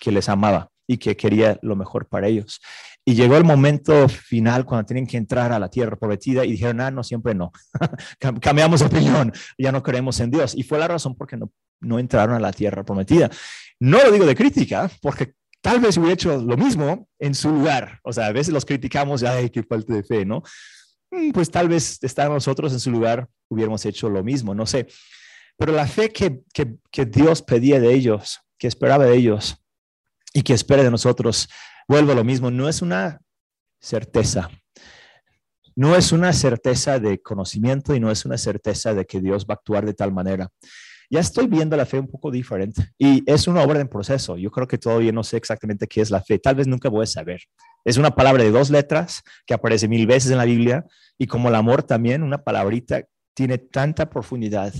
[0.00, 2.60] que les amaba y que quería lo mejor para ellos.
[3.04, 6.80] Y llegó el momento final cuando tienen que entrar a la tierra prometida y dijeron,
[6.80, 7.50] ah, no, siempre no.
[8.40, 10.54] Cambiamos de opinión, ya no creemos en Dios.
[10.54, 13.28] Y fue la razón por qué no, no entraron a la tierra prometida.
[13.80, 17.98] No lo digo de crítica, porque tal vez hubiera hecho lo mismo en su lugar.
[18.04, 20.42] O sea, a veces los criticamos, ay, qué falta de fe, ¿no?
[21.10, 24.86] Mm, pues tal vez estar nosotros en su lugar hubiéramos hecho lo mismo, no sé.
[25.58, 29.61] Pero la fe que, que, que Dios pedía de ellos, que esperaba de ellos
[30.32, 31.48] y que espera de nosotros,
[31.88, 33.20] vuelvo a lo mismo, no es una
[33.80, 34.50] certeza.
[35.74, 39.54] No es una certeza de conocimiento y no es una certeza de que Dios va
[39.54, 40.50] a actuar de tal manera.
[41.10, 44.38] Ya estoy viendo la fe un poco diferente y es una obra en proceso.
[44.38, 46.38] Yo creo que todavía no sé exactamente qué es la fe.
[46.38, 47.42] Tal vez nunca voy a saber.
[47.84, 50.86] Es una palabra de dos letras que aparece mil veces en la Biblia
[51.18, 54.72] y como el amor también, una palabrita tiene tanta profundidad,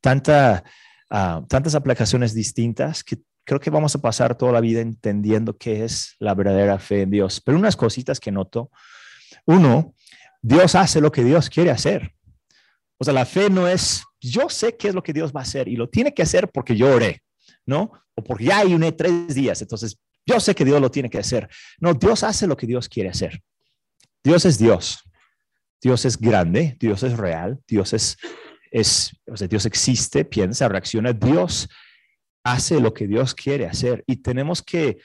[0.00, 0.64] tanta
[1.10, 5.84] ah, tantas aplicaciones distintas que creo que vamos a pasar toda la vida entendiendo qué
[5.84, 7.40] es la verdadera fe en Dios.
[7.40, 8.70] Pero unas cositas que noto.
[9.44, 9.94] Uno,
[10.40, 12.14] Dios hace lo que Dios quiere hacer.
[12.98, 15.44] O sea, la fe no es, yo sé qué es lo que Dios va a
[15.44, 17.22] hacer y lo tiene que hacer porque yo oré,
[17.66, 17.90] ¿no?
[18.14, 21.48] O porque ya ayuné tres días, entonces yo sé que Dios lo tiene que hacer.
[21.80, 23.42] No, Dios hace lo que Dios quiere hacer.
[24.22, 25.02] Dios es Dios.
[25.80, 28.16] Dios es grande, Dios es real, Dios es,
[28.70, 31.12] es, o sea, Dios existe, piensa, reacciona.
[31.12, 31.68] Dios
[32.44, 34.98] hace lo que Dios quiere hacer y tenemos que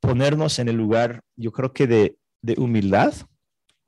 [0.00, 3.14] ponernos en el lugar, yo creo que de, de humildad.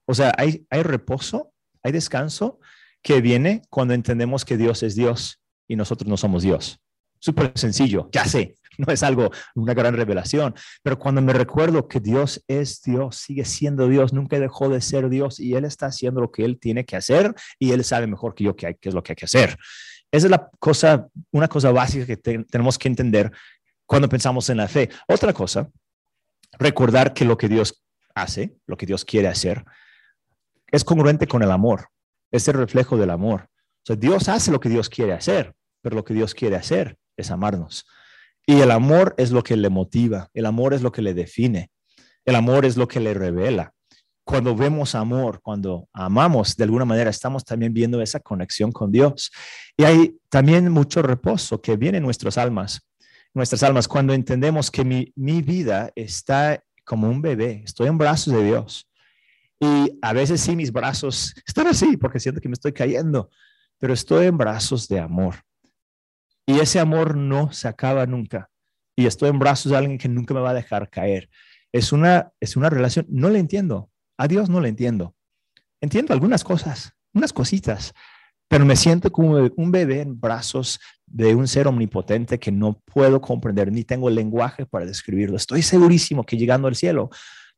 [0.06, 1.52] O sea, hay, hay reposo,
[1.82, 2.58] hay descanso
[3.02, 6.80] que viene cuando entendemos que Dios es Dios y nosotros no somos Dios.
[7.18, 12.00] Súper sencillo, ya sé, no es algo, una gran revelación, pero cuando me recuerdo que
[12.00, 16.20] Dios es Dios, sigue siendo Dios, nunca dejó de ser Dios y Él está haciendo
[16.20, 19.02] lo que Él tiene que hacer y Él sabe mejor que yo qué, es lo
[19.02, 19.56] que hay que hacer.
[20.10, 23.32] Esa es la cosa, una cosa básica que tenemos que entender
[23.86, 24.90] cuando pensamos en la fe.
[25.08, 25.70] Otra cosa,
[26.58, 27.82] recordar que lo que Dios
[28.14, 29.64] hace, lo que Dios quiere hacer,
[30.70, 31.88] es congruente con el amor,
[32.30, 33.48] es el reflejo del amor.
[33.82, 36.98] O sea, Dios hace lo que Dios quiere hacer, pero lo que Dios quiere hacer
[37.16, 37.86] es amarnos.
[38.44, 41.70] Y el amor es lo que le motiva, el amor es lo que le define,
[42.24, 43.74] el amor es lo que le revela.
[44.26, 49.30] Cuando vemos amor, cuando amamos, de alguna manera estamos también viendo esa conexión con Dios.
[49.76, 52.84] Y hay también mucho reposo que viene en nuestras almas,
[53.32, 58.34] nuestras almas, cuando entendemos que mi, mi vida está como un bebé, estoy en brazos
[58.34, 58.90] de Dios.
[59.60, 63.30] Y a veces sí, mis brazos están así porque siento que me estoy cayendo,
[63.78, 65.36] pero estoy en brazos de amor.
[66.46, 68.50] Y ese amor no se acaba nunca.
[68.96, 71.28] Y estoy en brazos de alguien que nunca me va a dejar caer.
[71.70, 73.90] Es una, es una relación, no le entiendo.
[74.16, 75.14] A Dios no le entiendo.
[75.80, 77.92] Entiendo algunas cosas, unas cositas,
[78.48, 83.20] pero me siento como un bebé en brazos de un ser omnipotente que no puedo
[83.20, 85.36] comprender, ni tengo lenguaje para describirlo.
[85.36, 87.10] Estoy segurísimo que llegando al cielo,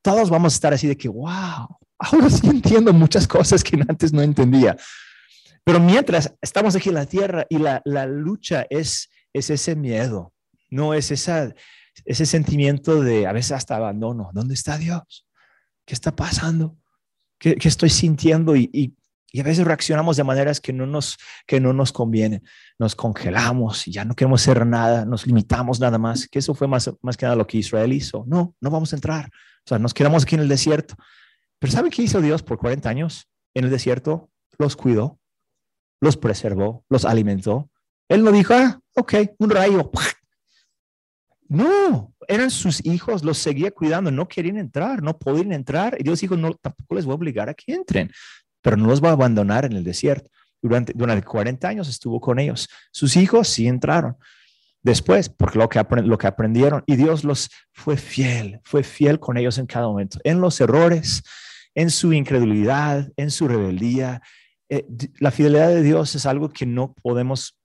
[0.03, 4.13] todos vamos a estar así de que, wow, ahora sí entiendo muchas cosas que antes
[4.13, 4.77] no entendía.
[5.65, 10.33] Pero mientras estamos aquí en la tierra y la, la lucha es, es ese miedo,
[10.71, 11.55] no es esa,
[12.05, 14.31] ese sentimiento de a veces hasta abandono.
[14.33, 15.28] ¿Dónde está Dios?
[15.89, 16.77] ¿Qué está pasando?
[17.39, 18.55] ¿Qué, estoy sintiendo?
[18.55, 18.95] Y,
[19.39, 22.43] a veces reaccionamos de maneras que no nos, que no nos convienen.
[22.79, 26.29] Nos congelamos y ya no queremos hacer nada, nos limitamos nada más.
[26.29, 28.25] Que eso fue más, más que nada lo que Israel hizo.
[28.27, 29.27] No, no vamos a entrar.
[29.27, 30.95] O sea, nos quedamos aquí en el desierto.
[31.59, 34.31] Pero ¿saben qué hizo Dios por 40 años en el desierto?
[34.59, 35.19] Los cuidó
[36.01, 37.71] los preservó, los alimentó.
[38.09, 39.91] Él no dijo, ah, ok, un rayo.
[41.49, 45.97] No, eran sus hijos, los seguía cuidando, no querían entrar, no podían entrar.
[45.99, 48.11] Y Dios dijo, no, tampoco les voy a obligar a que entren,
[48.61, 50.31] pero no los va a abandonar en el desierto.
[50.61, 52.69] Durante, durante 40 años estuvo con ellos.
[52.91, 54.17] Sus hijos sí entraron
[54.83, 59.67] después, porque lo que, aprendieron, y Dios los fue fiel, fue fiel con ellos en
[59.67, 61.23] cada momento, en los errores,
[61.75, 64.23] en su incredulidad, en su rebeldía,
[64.69, 64.87] eh,
[65.19, 67.59] la fidelidad de Dios es algo que no podemos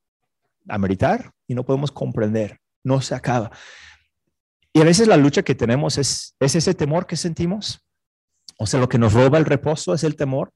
[0.69, 3.51] ameritar y no podemos comprender, no se acaba.
[4.73, 7.85] Y a veces la lucha que tenemos es, es ese temor que sentimos,
[8.57, 10.53] o sea, lo que nos roba el reposo es el temor,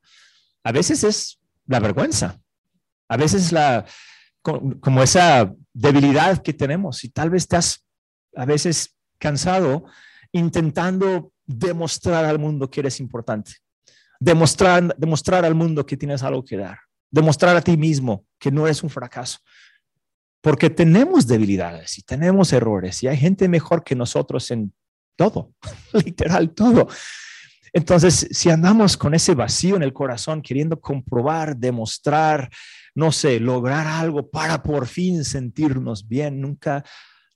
[0.63, 2.39] a veces es la vergüenza,
[3.09, 3.85] a veces es la,
[4.41, 7.85] como esa debilidad que tenemos y tal vez estás
[8.35, 9.85] a veces cansado
[10.31, 13.53] intentando demostrar al mundo que eres importante
[14.19, 18.65] demostrar, demostrar al mundo que tienes algo que dar, demostrar a ti mismo que no
[18.65, 19.39] eres un fracaso.
[20.41, 24.73] Porque tenemos debilidades y tenemos errores y hay gente mejor que nosotros en
[25.15, 25.53] todo,
[25.93, 26.87] literal todo.
[27.73, 32.49] Entonces, si andamos con ese vacío en el corazón, queriendo comprobar, demostrar,
[32.95, 36.83] no sé, lograr algo para por fin sentirnos bien, nunca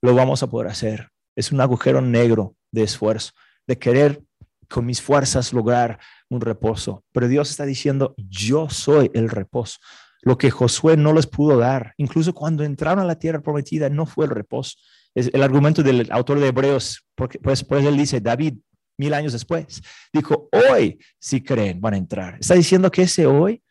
[0.01, 1.09] lo vamos a poder hacer.
[1.35, 3.33] Es un agujero negro de esfuerzo,
[3.67, 4.23] de querer
[4.67, 7.03] con mis fuerzas lograr un reposo.
[7.11, 9.77] Pero Dios está diciendo, yo soy el reposo.
[10.21, 14.05] Lo que Josué no les pudo dar, incluso cuando entraron a la tierra prometida, no
[14.05, 14.77] fue el reposo.
[15.15, 18.55] Es el argumento del autor de Hebreos, porque pues, pues él dice, David,
[18.97, 19.81] mil años después,
[20.13, 22.37] dijo, hoy si creen van a entrar.
[22.39, 23.63] Está diciendo que ese hoy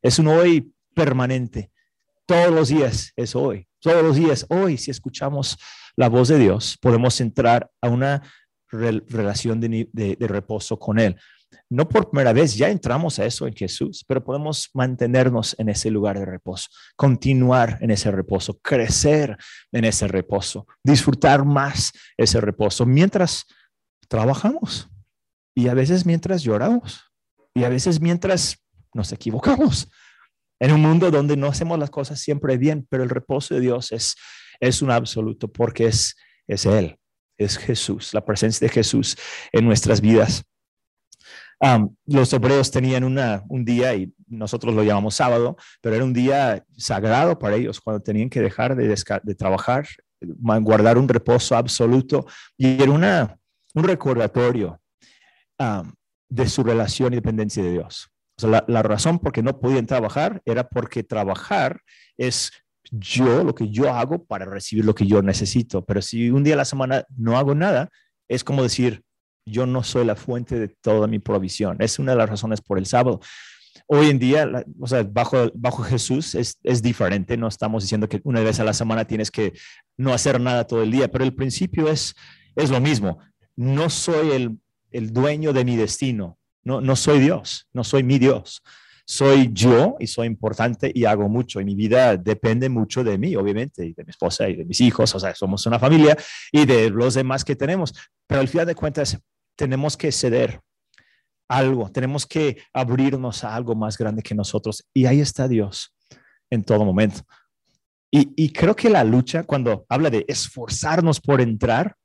[0.00, 1.70] es un hoy permanente.
[2.26, 3.66] Todos los días es hoy.
[3.80, 5.56] Todos los días, hoy, si escuchamos
[5.96, 8.22] la voz de Dios, podemos entrar a una
[8.70, 11.16] relación de, reposo con Él.
[11.70, 15.90] No por primera vez, ya entramos a eso en Jesús, pero podemos mantenernos en ese
[15.90, 19.36] lugar de reposo, continuar en ese reposo, crecer
[19.72, 23.44] en ese reposo, disfrutar más ese reposo mientras
[24.08, 24.88] trabajamos
[25.54, 27.04] y a veces mientras lloramos
[27.54, 29.90] y a veces mientras nos equivocamos.
[30.60, 33.92] en un mundo donde no hacemos las cosas siempre bien, pero el reposo de Dios
[33.92, 34.16] es,
[34.58, 36.16] es un absoluto porque es,
[36.48, 36.98] es Él,
[37.38, 39.16] es Jesús, la presencia de Jesús
[39.52, 40.44] en nuestras vidas.
[42.06, 47.38] Los hebreos tenían un día, y nosotros lo llamamos sábado, pero era un día sagrado
[47.38, 49.86] para ellos cuando tenían que dejar de, trabajar,
[50.20, 53.36] guardar un reposo absoluto, y era una,
[53.74, 54.80] un recordatorio
[56.28, 58.10] de su relación y dependencia de Dios.
[58.42, 61.80] La, razón por que no podían trabajar era porque trabajar
[62.16, 62.52] es
[62.90, 65.84] yo, lo que yo hago para recibir lo que yo necesito.
[65.84, 67.90] Pero si un día a la semana no hago nada,
[68.28, 69.02] es como decir,
[69.50, 71.76] yo no soy la fuente de toda mi provisión.
[71.80, 73.20] Es una de las razones por el sábado.
[73.86, 74.48] Hoy en día,
[74.80, 77.36] o sea, bajo, bajo Jesús es, es, diferente.
[77.36, 79.54] No estamos diciendo que una vez a la semana tienes que
[79.96, 82.14] no hacer nada todo el día, pero el principio es,
[82.54, 83.18] es lo mismo.
[83.56, 84.58] No soy el,
[84.90, 86.38] el dueño de mi destino.
[86.62, 88.62] No, no soy Dios, no soy mi Dios
[89.10, 93.34] soy yo y soy importante y hago mucho y mi vida depende mucho de mí,
[93.36, 96.14] obviamente, y de mi esposa y de mis hijos, o sea, somos una familia
[96.52, 97.94] y de los demás que tenemos,
[98.26, 99.18] pero al final de cuentas
[99.58, 100.60] tenemos que ceder
[101.48, 105.94] algo, tenemos que abrirnos a algo más grande que nosotros y ahí está Dios
[106.48, 107.22] en todo momento.
[108.10, 111.96] Y, y creo que la lucha, cuando habla de esforzarnos por entrar,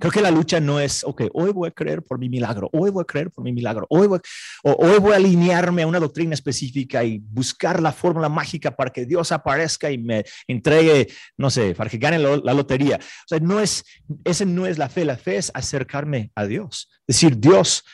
[0.00, 2.90] Creo que la lucha no es, ok, hoy voy a creer por mi milagro, hoy
[2.90, 4.18] voy a creer por mi milagro, hoy voy,
[4.62, 9.04] hoy voy a alinearme a una doctrina específica y buscar la fórmula mágica para que
[9.04, 12.96] Dios aparezca y me entregue, no sé, para que gane la lotería.
[12.96, 13.84] O sea, no es,
[14.24, 16.88] ese no es la fe, la fe es acercarme a Dios.
[17.06, 17.84] Decir, Dios,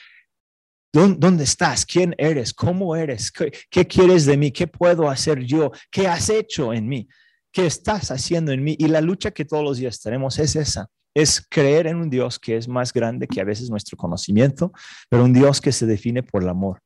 [0.93, 1.85] ¿Dónde estás?
[1.85, 2.55] ¿Quién eres?
[2.55, 3.31] ¿Cómo eres?
[3.31, 4.51] ¿Qué, ¿Qué, quieres de mí?
[4.51, 5.71] ¿Qué puedo hacer yo?
[5.91, 7.07] ¿Qué has hecho en mí?
[7.53, 8.77] ¿Qué estás haciendo en mí?
[8.79, 12.39] Y la lucha que todos los días tenemos es esa es creer en un Dios
[12.39, 14.71] que es más grande que a veces nuestro conocimiento,
[15.09, 16.83] pero un Dios que se define por el amor,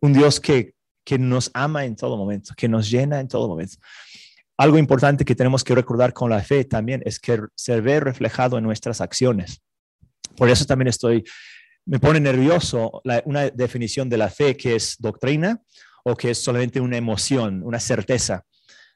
[0.00, 3.78] un Dios que, que nos ama en todo momento, que nos llena en todo momento.
[4.56, 8.58] Algo importante que tenemos que recordar con la fe también es que se ve reflejado
[8.58, 9.60] en nuestras acciones.
[10.36, 11.24] Por eso también estoy,
[11.84, 15.60] me pone nervioso una definición de la fe que es doctrina
[16.04, 18.44] o que es solamente una emoción, una certeza.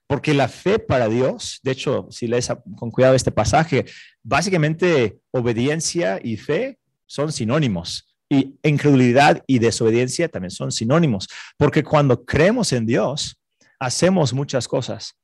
[0.08, 3.84] Porque la fe para Dios, de hecho, si lees con cuidado este pasaje,
[4.22, 8.16] básicamente obediencia y fe son sinónimos.
[8.30, 11.28] Y incredulidad y desobediencia también son sinónimos.
[11.56, 13.38] Porque cuando creemos en Dios,
[13.78, 15.14] hacemos muchas cosas,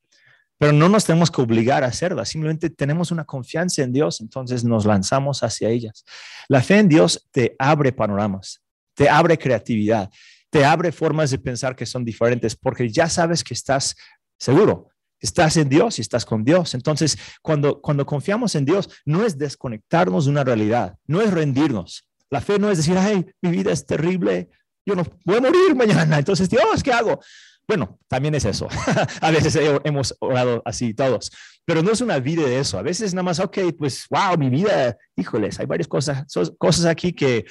[0.58, 2.28] pero no nos tenemos que obligar a hacerlas.
[2.28, 6.04] Simplemente tenemos una confianza en Dios, entonces nos lanzamos hacia ellas.
[6.48, 8.62] La fe en Dios te abre panoramas,
[8.94, 10.10] te abre creatividad,
[10.50, 13.96] te abre formas de pensar que son diferentes, porque ya sabes que estás
[14.38, 14.90] seguro.
[15.20, 16.74] Estás en Dios y estás con Dios.
[16.74, 22.06] Entonces, cuando, cuando confiamos en Dios, no es desconectarnos de una realidad, no es rendirnos.
[22.30, 24.50] La fe no es decir, ay, mi vida es terrible,
[24.84, 26.18] yo no voy a morir mañana.
[26.18, 27.20] Entonces, Dios, ¿qué hago?
[27.66, 28.68] Bueno, también es eso.
[29.20, 31.32] a veces hemos orado así todos,
[31.64, 32.78] pero no es una vida de eso.
[32.78, 36.24] A veces nada más, ok, pues, wow, mi vida, híjoles, hay varias cosas,
[36.58, 37.46] cosas aquí que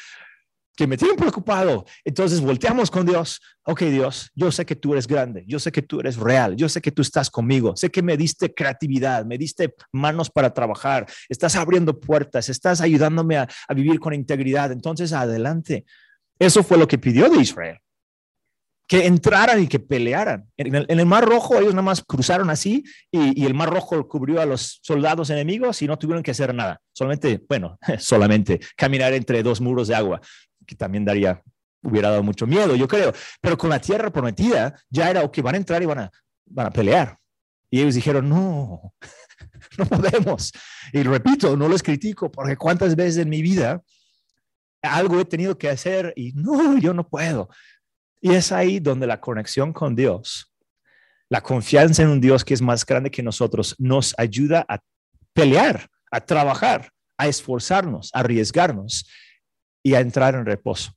[0.75, 1.86] que me tienen preocupado.
[2.03, 3.41] Entonces volteamos con Dios.
[3.63, 6.67] Ok, Dios, yo sé que tú eres grande, yo sé que tú eres real, yo
[6.67, 11.05] sé que tú estás conmigo, sé que me diste creatividad, me diste manos para trabajar,
[11.29, 14.71] estás abriendo puertas, estás ayudándome a, vivir con integridad.
[14.71, 15.86] Entonces, adelante.
[16.39, 17.77] Eso fue lo que pidió de Israel.
[18.88, 20.45] Que entraran y que pelearan.
[20.57, 24.41] En el, Mar Rojo ellos nada más cruzaron así y, y el Mar Rojo cubrió
[24.41, 26.81] a los soldados enemigos y no tuvieron que hacer nada.
[26.91, 30.21] Solamente, bueno, solamente caminar entre dos muros de agua
[30.65, 31.41] que también daría,
[31.82, 33.13] hubiera dado mucho miedo, yo creo.
[33.41, 36.12] Pero con la tierra prometida ya era, que van a entrar y van a,
[36.45, 37.17] van a pelear.
[37.69, 38.93] Y ellos dijeron, no,
[39.78, 40.52] no podemos.
[40.91, 43.82] Y repito, no los critico porque cuántas veces en mi vida
[44.84, 47.49] algo he tenido que hacer y no, yo no puedo.
[48.21, 50.54] Y es ahí donde la conexión con Dios,
[51.30, 54.80] la confianza en un Dios que es más grande que nosotros, nos ayuda a
[55.34, 59.08] pelear, a trabajar, a esforzarnos, a arriesgarnos
[59.83, 60.95] y a entrar en reposo.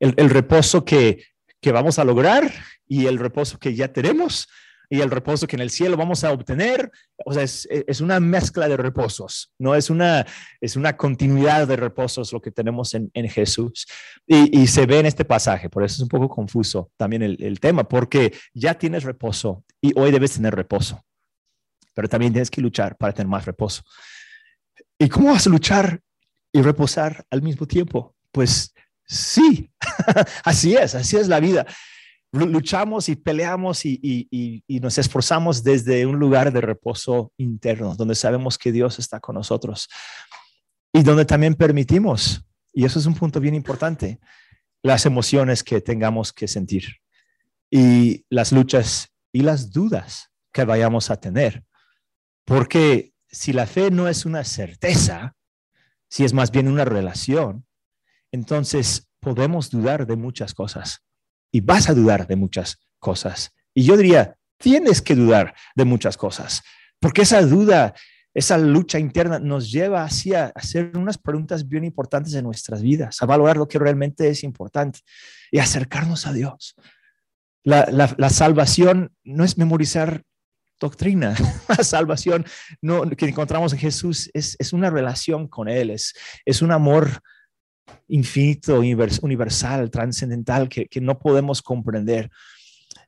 [0.00, 1.24] El, reposo que,
[1.60, 2.52] que vamos a lograr
[2.86, 4.48] y el reposo que ya tenemos
[4.90, 6.90] y el reposo que en el cielo vamos a obtener.
[7.24, 10.26] O sea, es, una mezcla de reposos, no es una,
[10.60, 13.86] es una continuidad de reposos lo que tenemos en, en Jesús.
[14.26, 17.42] Y, y, se ve en este pasaje, por eso es un poco confuso también el,
[17.42, 21.04] el, tema, porque ya tienes reposo y hoy debes tener reposo,
[21.94, 23.82] pero también tienes que luchar para tener más reposo.
[24.98, 26.00] ¿Y cómo vas a luchar
[26.52, 28.14] y reposar al mismo tiempo.
[28.32, 28.74] Pues
[29.04, 29.70] sí,
[30.44, 31.66] así es, así es la vida.
[32.30, 38.70] Luchamos y peleamos y, nos esforzamos desde un lugar de reposo interno, donde sabemos que
[38.70, 39.88] Dios está con nosotros
[40.92, 44.20] y donde también permitimos, y eso es un punto bien importante,
[44.82, 46.96] las emociones que tengamos que sentir.
[47.70, 51.64] y las luchas y las dudas que vayamos a tener.
[52.44, 55.36] Porque si la fe no es una certeza,
[56.08, 57.66] si es más bien una relación,
[58.32, 61.02] entonces podemos dudar de muchas cosas
[61.52, 63.52] y vas a dudar de muchas cosas.
[63.74, 66.62] Y yo diría, tienes que dudar de muchas cosas,
[67.00, 67.94] porque esa duda,
[68.34, 73.26] esa lucha interna nos lleva hacia hacer unas preguntas bien importantes en nuestras vidas, a
[73.26, 75.00] valorar lo que realmente es importante
[75.50, 76.74] y acercarnos a Dios.
[77.64, 80.22] La, salvación no es memorizar
[80.80, 81.34] doctrina.
[81.68, 82.44] La salvación
[82.80, 86.14] no, que encontramos en Jesús es, una relación con Él, es,
[86.44, 87.20] es un amor
[88.08, 92.30] infinito, universal, trascendental que, que no podemos comprender.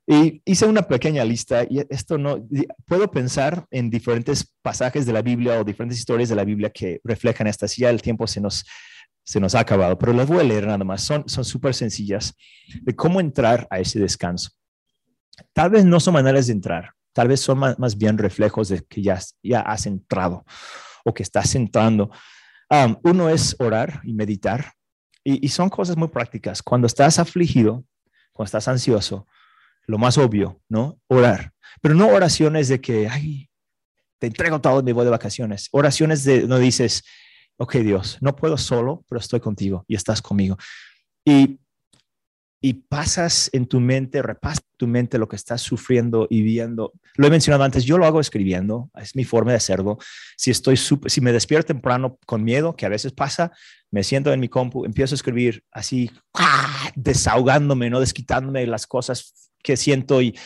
[0.06, 2.44] Y hice una pequeña lista y esto no,
[2.86, 7.00] puedo pensar en diferentes pasajes de la Biblia o diferentes historias de la Biblia que
[7.04, 8.64] reflejan esta, si ya el tiempo se nos,
[9.22, 12.34] se nos ha acabado, pero las voy a leer nada más, son súper sencillas
[12.82, 14.50] de cómo entrar a ese descanso.
[15.52, 19.02] Tal vez no son maneras de entrar, tal vez son más, bien reflejos de que
[19.02, 20.44] ya, ya has entrado
[21.04, 22.10] o que estás entrando.
[23.02, 24.72] uno es orar y meditar
[25.24, 26.62] y, son cosas muy prácticas.
[26.62, 27.84] Cuando estás afligido,
[28.32, 29.26] cuando estás ansioso,
[29.86, 30.98] lo más obvio, ¿no?
[31.08, 31.52] Orar.
[31.82, 33.50] Pero no oraciones de que, ay,
[34.18, 35.68] te entrego todo y me voy de vacaciones.
[35.72, 37.04] Oraciones de, no dices,
[37.58, 40.56] ok Dios, no puedo solo, pero estoy contigo y estás conmigo.
[41.24, 41.60] Y,
[42.60, 46.92] y pasas en tu mente, repasas tu mente lo que estás sufriendo y viendo.
[47.16, 49.98] Lo he mencionado antes, yo lo hago escribiendo, es mi forma de hacerlo.
[50.36, 53.52] Si estoy si me despierto temprano con miedo, que a veces pasa,
[53.90, 56.90] me siento en mi compu, empiezo a escribir así, ¡ah!
[56.94, 60.38] desahogándome, no desquitándome las cosas que siento y,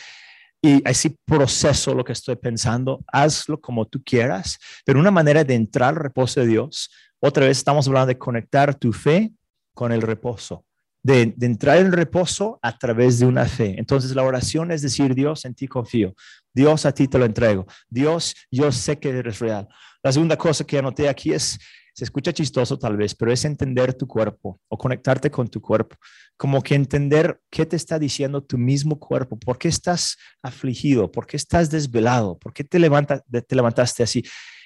[0.61, 3.03] y así proceso lo que estoy pensando.
[3.11, 6.89] Hazlo como tú quieras, pero una manera de entrar al reposo de Dios.
[7.19, 9.31] Otra vez estamos hablando de conectar tu fe
[9.73, 10.65] con el reposo.
[11.05, 13.75] De, entrar en reposo a través de una fe.
[13.77, 16.15] Entonces la oración es decir, Dios, en ti confío.
[16.51, 17.67] Dios, a ti te lo entrego.
[17.87, 19.67] Dios, yo sé que eres real.
[20.01, 21.59] La segunda cosa que anoté aquí es
[21.93, 25.95] se escucha chistoso tal vez, pero es entender tu cuerpo o conectarte con tu cuerpo,
[26.35, 31.25] como que entender qué te está diciendo tu mismo cuerpo, por qué estás afligido, por
[31.25, 34.25] qué estás desvelado, por qué te, levanta, te levantaste así.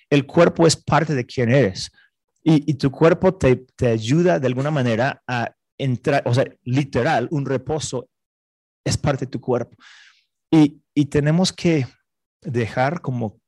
[0.10, 1.92] El cuerpo es parte de quién eres
[2.42, 7.46] y, tu cuerpo te, te ayuda de alguna manera a entrar, o sea, literal, un
[7.46, 8.08] reposo
[8.86, 9.76] es parte de tu cuerpo.
[10.52, 11.88] Y, y tenemos que
[12.42, 13.40] dejar como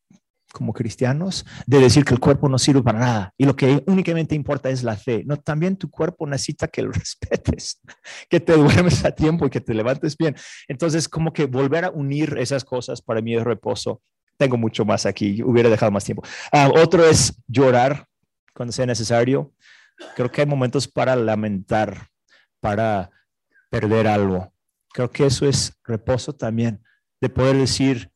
[0.52, 4.36] como cristianos de decir que el cuerpo no sirve para nada y lo que únicamente
[4.36, 5.24] importa es la fe.
[5.26, 7.82] No, también tu cuerpo necesita que lo respetes,
[8.30, 10.36] que te duermes a tiempo y que te levantes bien.
[10.68, 14.02] Entonces, como que volver a unir esas cosas para mí es reposo.
[14.38, 16.24] Tengo mucho más aquí, hubiera dejado más tiempo.
[16.52, 18.06] Ah, otro es llorar
[18.54, 19.54] cuando sea necesario.
[20.16, 22.08] Creo que hay momentos para lamentar,
[22.62, 23.12] para
[23.70, 24.54] perder algo.
[24.94, 26.82] Creo que eso es reposo también,
[27.20, 28.12] de poder decir,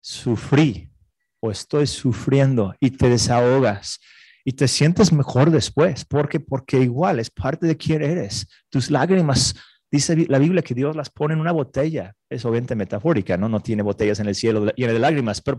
[0.00, 0.92] sufrí,
[1.40, 4.00] o estoy sufriendo y te desahogas
[4.44, 8.48] y te sientes mejor después, porque porque igual es parte de quién eres.
[8.70, 9.54] Tus lágrimas,
[9.90, 13.48] dice la Biblia que Dios las pone en una botella, es obviamente metafórica, ¿no?
[13.48, 15.58] No tiene botellas en el cielo llenas de lágrimas, pero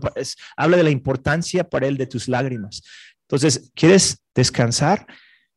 [0.56, 2.82] habla de la importancia para él de tus lágrimas.
[3.22, 5.06] Entonces, ¿quieres descansar?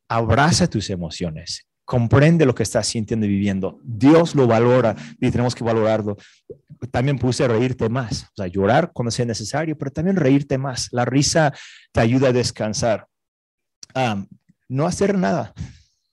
[0.08, 3.80] Abraza tus emociones, comprende lo que estás sintiendo y viviendo.
[3.82, 6.18] Dios lo valora y tenemos que valorarlo
[6.90, 10.88] también puse reírte más, o sea, llorar cuando sea necesario, pero también reírte más.
[10.92, 11.52] La risa
[11.90, 13.06] te ayuda a descansar.
[14.68, 15.54] no hacer nada.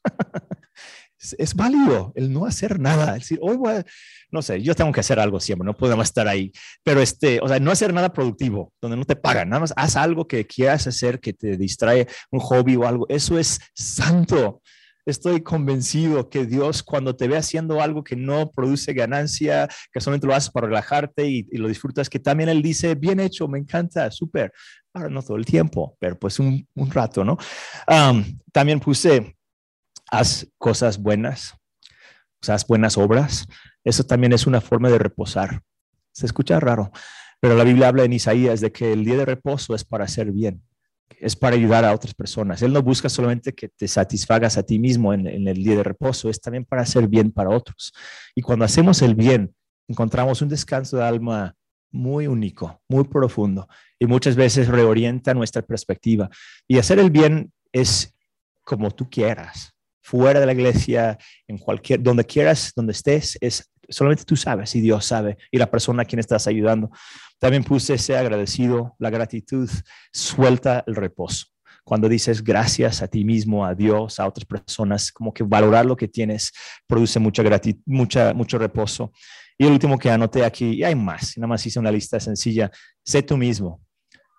[1.37, 3.17] es, válido el no hacer nada.
[3.17, 3.83] Es decir, hoy voy
[4.31, 6.51] no sé, yo tengo que hacer algo siempre, no podemos estar ahí,
[6.83, 9.95] pero este, o sea, no hacer nada productivo, donde no te pagan, nada más haz
[9.95, 14.61] algo que quieras hacer, que te distrae, un hobby o algo, eso es santo
[15.05, 20.27] estoy convencido que Dios cuando te ve haciendo algo que no produce ganancia, que solamente
[20.27, 24.09] lo haces para relajarte y, lo disfrutas, que también Él dice, bien hecho, me encanta,
[24.11, 24.51] súper.
[24.93, 27.37] Ahora no todo el tiempo, pero pues un, rato, ¿no?
[28.51, 29.35] también puse,
[30.09, 31.53] haz cosas buenas,
[32.41, 33.45] o sea, haz buenas obras.
[33.83, 35.61] Eso también es una forma de reposar.
[36.11, 36.91] Se escucha raro,
[37.39, 40.31] pero la Biblia habla en Isaías de que el día de reposo es para hacer
[40.31, 40.63] bien
[41.19, 42.61] es para ayudar a otras personas.
[42.61, 46.29] Él no busca solamente que te satisfagas a ti mismo en, el día de reposo,
[46.29, 47.93] es también para hacer bien para otros.
[48.35, 49.53] Y cuando hacemos el bien,
[49.87, 51.55] encontramos un descanso de alma
[51.91, 56.29] muy único, muy profundo y muchas veces reorienta nuestra perspectiva.
[56.67, 58.13] Y hacer el bien es
[58.63, 64.23] como tú quieras, fuera de la iglesia, en cualquier, donde quieras, donde estés, es solamente
[64.23, 66.89] tú sabes y Dios sabe y la persona a quien estás ayudando.
[67.39, 69.69] También puse ese agradecido, la gratitud
[70.11, 71.47] suelta el reposo.
[71.83, 75.95] Cuando dices gracias a ti mismo, a Dios, a otras personas, como que valorar lo
[75.95, 76.51] que tienes
[76.87, 79.11] produce mucha gratitud, mucha, mucho reposo.
[79.57, 82.71] Y el último que anoté aquí, y hay más, nada más hice una lista sencilla,
[83.03, 83.81] sé tú mismo.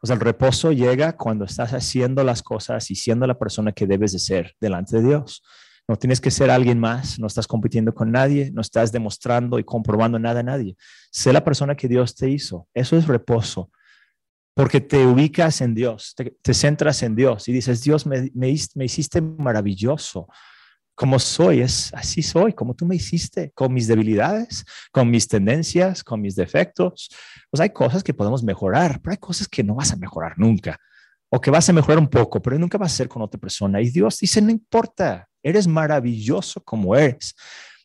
[0.02, 3.86] O sea, el reposo llega cuando estás haciendo las cosas y siendo la persona que
[3.86, 5.42] debes de ser delante de Dios.
[5.88, 9.64] No tienes que ser alguien más, no estás compitiendo con nadie, no estás demostrando y
[9.64, 10.76] comprobando nada a nadie.
[11.10, 12.66] Sé la persona que Dios te hizo.
[12.74, 13.70] Eso es reposo,
[14.54, 19.20] porque te ubicas en Dios, te, centras en Dios y dices, Dios, me, me hiciste
[19.20, 20.28] maravilloso
[20.96, 26.02] como soy, es así soy, como tú me hiciste, con mis debilidades, con mis tendencias,
[26.02, 27.10] con mis defectos.
[27.50, 30.80] Pues hay cosas que podemos mejorar, pero hay cosas que no vas a mejorar nunca,
[31.30, 33.80] o que vas a mejorar un poco, pero nunca vas a ser con otra persona.
[33.82, 37.34] Y Dios dice, no importa, eres maravilloso como eres.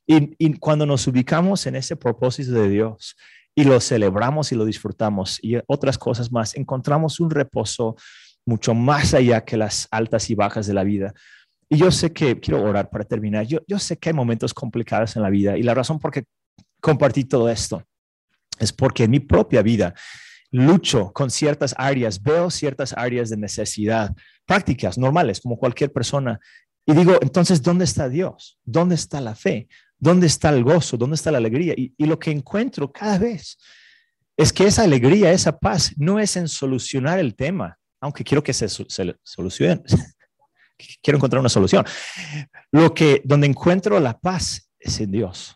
[0.07, 3.15] Y, cuando nos ubicamos en ese propósito de Dios
[3.55, 7.95] y lo celebramos y lo disfrutamos y otras cosas más, encontramos un reposo
[8.45, 11.13] mucho más allá que las altas y bajas de la vida
[11.73, 15.21] y yo sé que, quiero orar para terminar, yo, sé que hay momentos complicados en
[15.21, 16.25] la vida y la razón por qué
[16.81, 17.81] compartí todo esto
[18.59, 19.93] es porque en mi propia vida
[20.51, 24.13] lucho con ciertas áreas, veo ciertas áreas de necesidad,
[24.45, 26.41] prácticas normales, como cualquier persona.
[26.91, 28.59] Y digo, entonces, ¿dónde está Dios?
[28.65, 29.69] ¿Dónde está la fe?
[29.97, 30.97] ¿Dónde está el gozo?
[30.97, 31.73] ¿Dónde está la alegría?
[31.77, 33.57] Y, y lo que encuentro cada vez
[34.35, 38.51] es que esa alegría, esa paz, no es en solucionar el tema, aunque quiero que
[38.51, 39.81] se, se solucione,
[41.01, 41.85] quiero encontrar una solución.
[42.71, 45.55] Lo que, donde encuentro la paz es en Dios.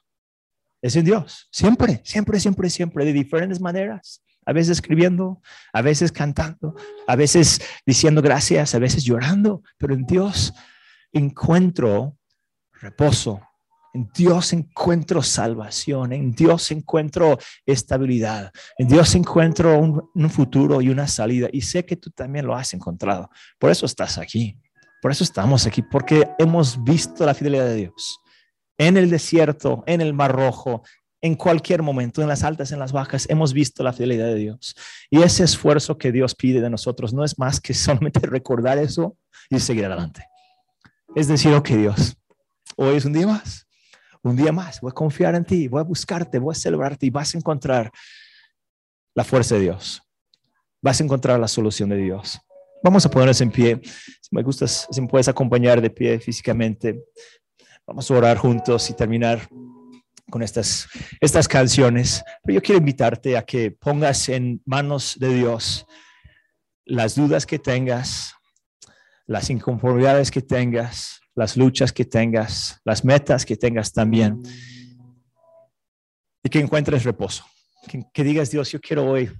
[0.81, 1.49] Es en Dios.
[1.51, 4.21] Siempre, siempre, siempre, siempre, de diferentes maneras.
[4.45, 5.41] A veces escribiendo,
[5.73, 6.75] a veces cantando,
[7.07, 10.53] a veces diciendo gracias, a veces llorando, pero en Dios
[11.15, 12.17] encuentro
[12.73, 13.41] reposo.
[13.93, 21.07] En Dios encuentro salvación, en Dios encuentro estabilidad, en Dios encuentro un, futuro y una
[21.07, 21.47] salida.
[21.53, 23.29] Y sé que tú también lo has encontrado.
[23.57, 24.59] Por eso estás aquí.
[25.01, 28.19] Por eso estamos aquí, porque hemos visto la fidelidad de Dios
[28.77, 30.83] en el desierto, en el mar rojo,
[31.21, 34.75] en cualquier momento, en las altas, en las bajas, hemos visto la fidelidad de Dios.
[35.09, 39.15] Y ese esfuerzo que Dios pide de nosotros no es más que solamente recordar eso
[39.49, 40.27] y seguir adelante.
[41.15, 42.17] Es decir, ok Dios,
[42.75, 43.65] hoy es un día más,
[44.21, 47.09] un día más, voy a confiar en ti, voy a buscarte, voy a celebrarte y
[47.09, 47.89] vas a encontrar
[49.15, 50.01] la fuerza de Dios.
[50.81, 52.39] Vas a encontrar la solución de Dios.
[52.83, 53.79] Vamos a ponernos en pie.
[53.83, 57.01] Si me gustas, si me puedes acompañar de pie físicamente.
[57.87, 59.47] Vamos a orar juntos y terminar
[60.29, 60.87] con estas,
[61.21, 62.23] estas canciones.
[62.43, 65.87] Pero yo quiero invitarte a que pongas en manos de Dios
[66.83, 68.35] las dudas que tengas,
[69.27, 74.41] las inconformidades que tengas, las luchas que tengas, las metas que tengas también.
[76.43, 77.43] Y que encuentres reposo.
[78.13, 79.31] Que, digas, Dios, yo quiero hoy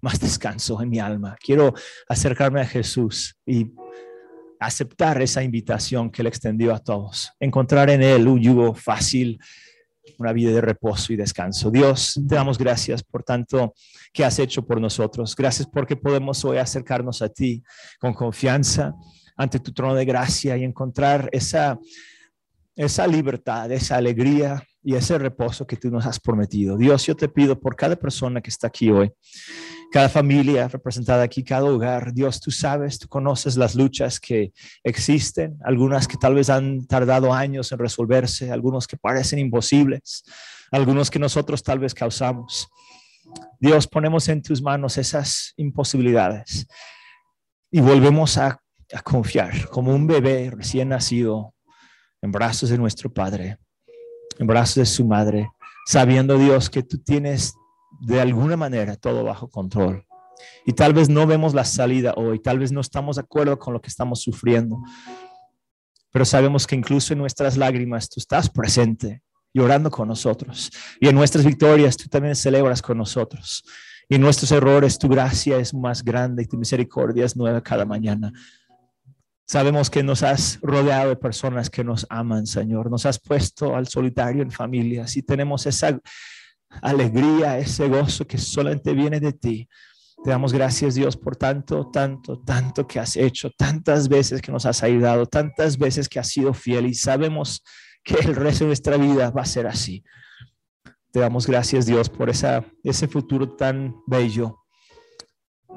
[0.00, 1.36] más descanso en mi alma.
[1.40, 1.74] Quiero
[2.08, 3.72] acercarme a Jesús y
[4.58, 7.32] aceptar esa invitación que Él extendió a todos.
[7.40, 9.38] Encontrar en Él un yugo fácil,
[10.18, 11.70] una vida de reposo y descanso.
[11.70, 13.74] Dios, te damos gracias por tanto
[14.12, 15.34] que has hecho por nosotros.
[15.36, 17.62] Gracias porque podemos hoy acercarnos a ti
[17.98, 18.94] con confianza
[19.40, 21.78] ante tu trono de gracia y encontrar esa,
[22.76, 26.76] esa libertad, esa alegría y ese reposo que tú nos has prometido.
[26.76, 29.12] Dios, yo te pido por cada persona que está aquí hoy
[29.90, 32.14] cada familia representada aquí, cada hogar.
[32.14, 34.52] Dios, tú sabes, tú conoces las luchas que
[34.84, 40.24] existen, algunas que tal vez han tardado años en resolverse, algunos que parecen imposibles,
[40.70, 42.68] algunos que nosotros tal vez causamos.
[43.58, 46.66] Dios, ponemos en tus manos esas imposibilidades
[47.70, 48.60] y volvemos a,
[48.92, 51.54] a confiar como un bebé recién nacido
[52.22, 53.58] en brazos de nuestro Padre,
[54.38, 55.48] en brazos de su madre,
[55.86, 57.54] sabiendo Dios que tú tienes
[58.00, 60.06] de alguna manera todo bajo control.
[60.64, 63.74] Y tal vez no vemos la salida hoy, tal vez no estamos de acuerdo con
[63.74, 64.78] lo que estamos sufriendo,
[66.12, 69.22] pero sabemos que incluso en nuestras lágrimas tú estás presente
[69.52, 70.70] y orando con nosotros.
[71.00, 73.64] Y en nuestras victorias tú también celebras con nosotros.
[74.08, 77.84] Y en nuestros errores tu gracia es más grande y tu misericordia es nueva cada
[77.84, 78.32] mañana.
[79.50, 82.88] Sabemos que nos has rodeado de personas que nos aman, Señor.
[82.88, 85.98] Nos has puesto al solitario en familias y tenemos esa
[86.80, 89.68] alegría, ese gozo que solamente viene de ti.
[90.22, 94.66] Te damos gracias, Dios, por tanto, tanto, tanto que has hecho, tantas veces que nos
[94.66, 97.64] has ayudado, tantas veces que has sido fiel y sabemos
[98.04, 100.04] que el resto de nuestra vida va a ser así.
[101.10, 104.59] Te damos gracias, Dios, por esa, ese futuro tan bello,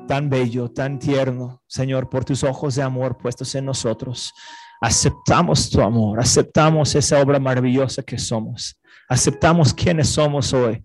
[0.07, 4.33] tan bello, tan tierno, Señor, por tus ojos de amor puestos en nosotros.
[4.81, 8.77] Aceptamos tu amor, aceptamos esa obra maravillosa que somos
[9.13, 10.83] aceptamos quiénes somos hoy.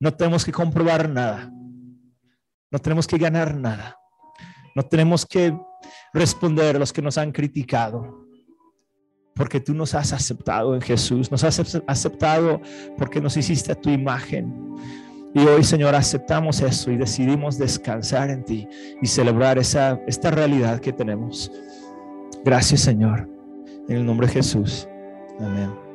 [0.00, 1.50] No tenemos que comprobar nada.
[2.70, 3.96] No tenemos que ganar nada.
[4.74, 5.56] No tenemos que
[6.12, 8.24] responder a los que nos han criticado.
[9.34, 12.58] porque tú nos has aceptado en Jesús, nos has aceptado
[12.96, 14.74] porque nos hiciste a tu imagen.
[15.36, 18.66] Y hoy, Señor, aceptamos eso y decidimos descansar en ti
[19.02, 21.52] y celebrar esa, esta realidad que tenemos.
[22.42, 23.28] Gracias, Señor.
[23.86, 24.88] En el nombre de Jesús.
[25.38, 25.85] Amén.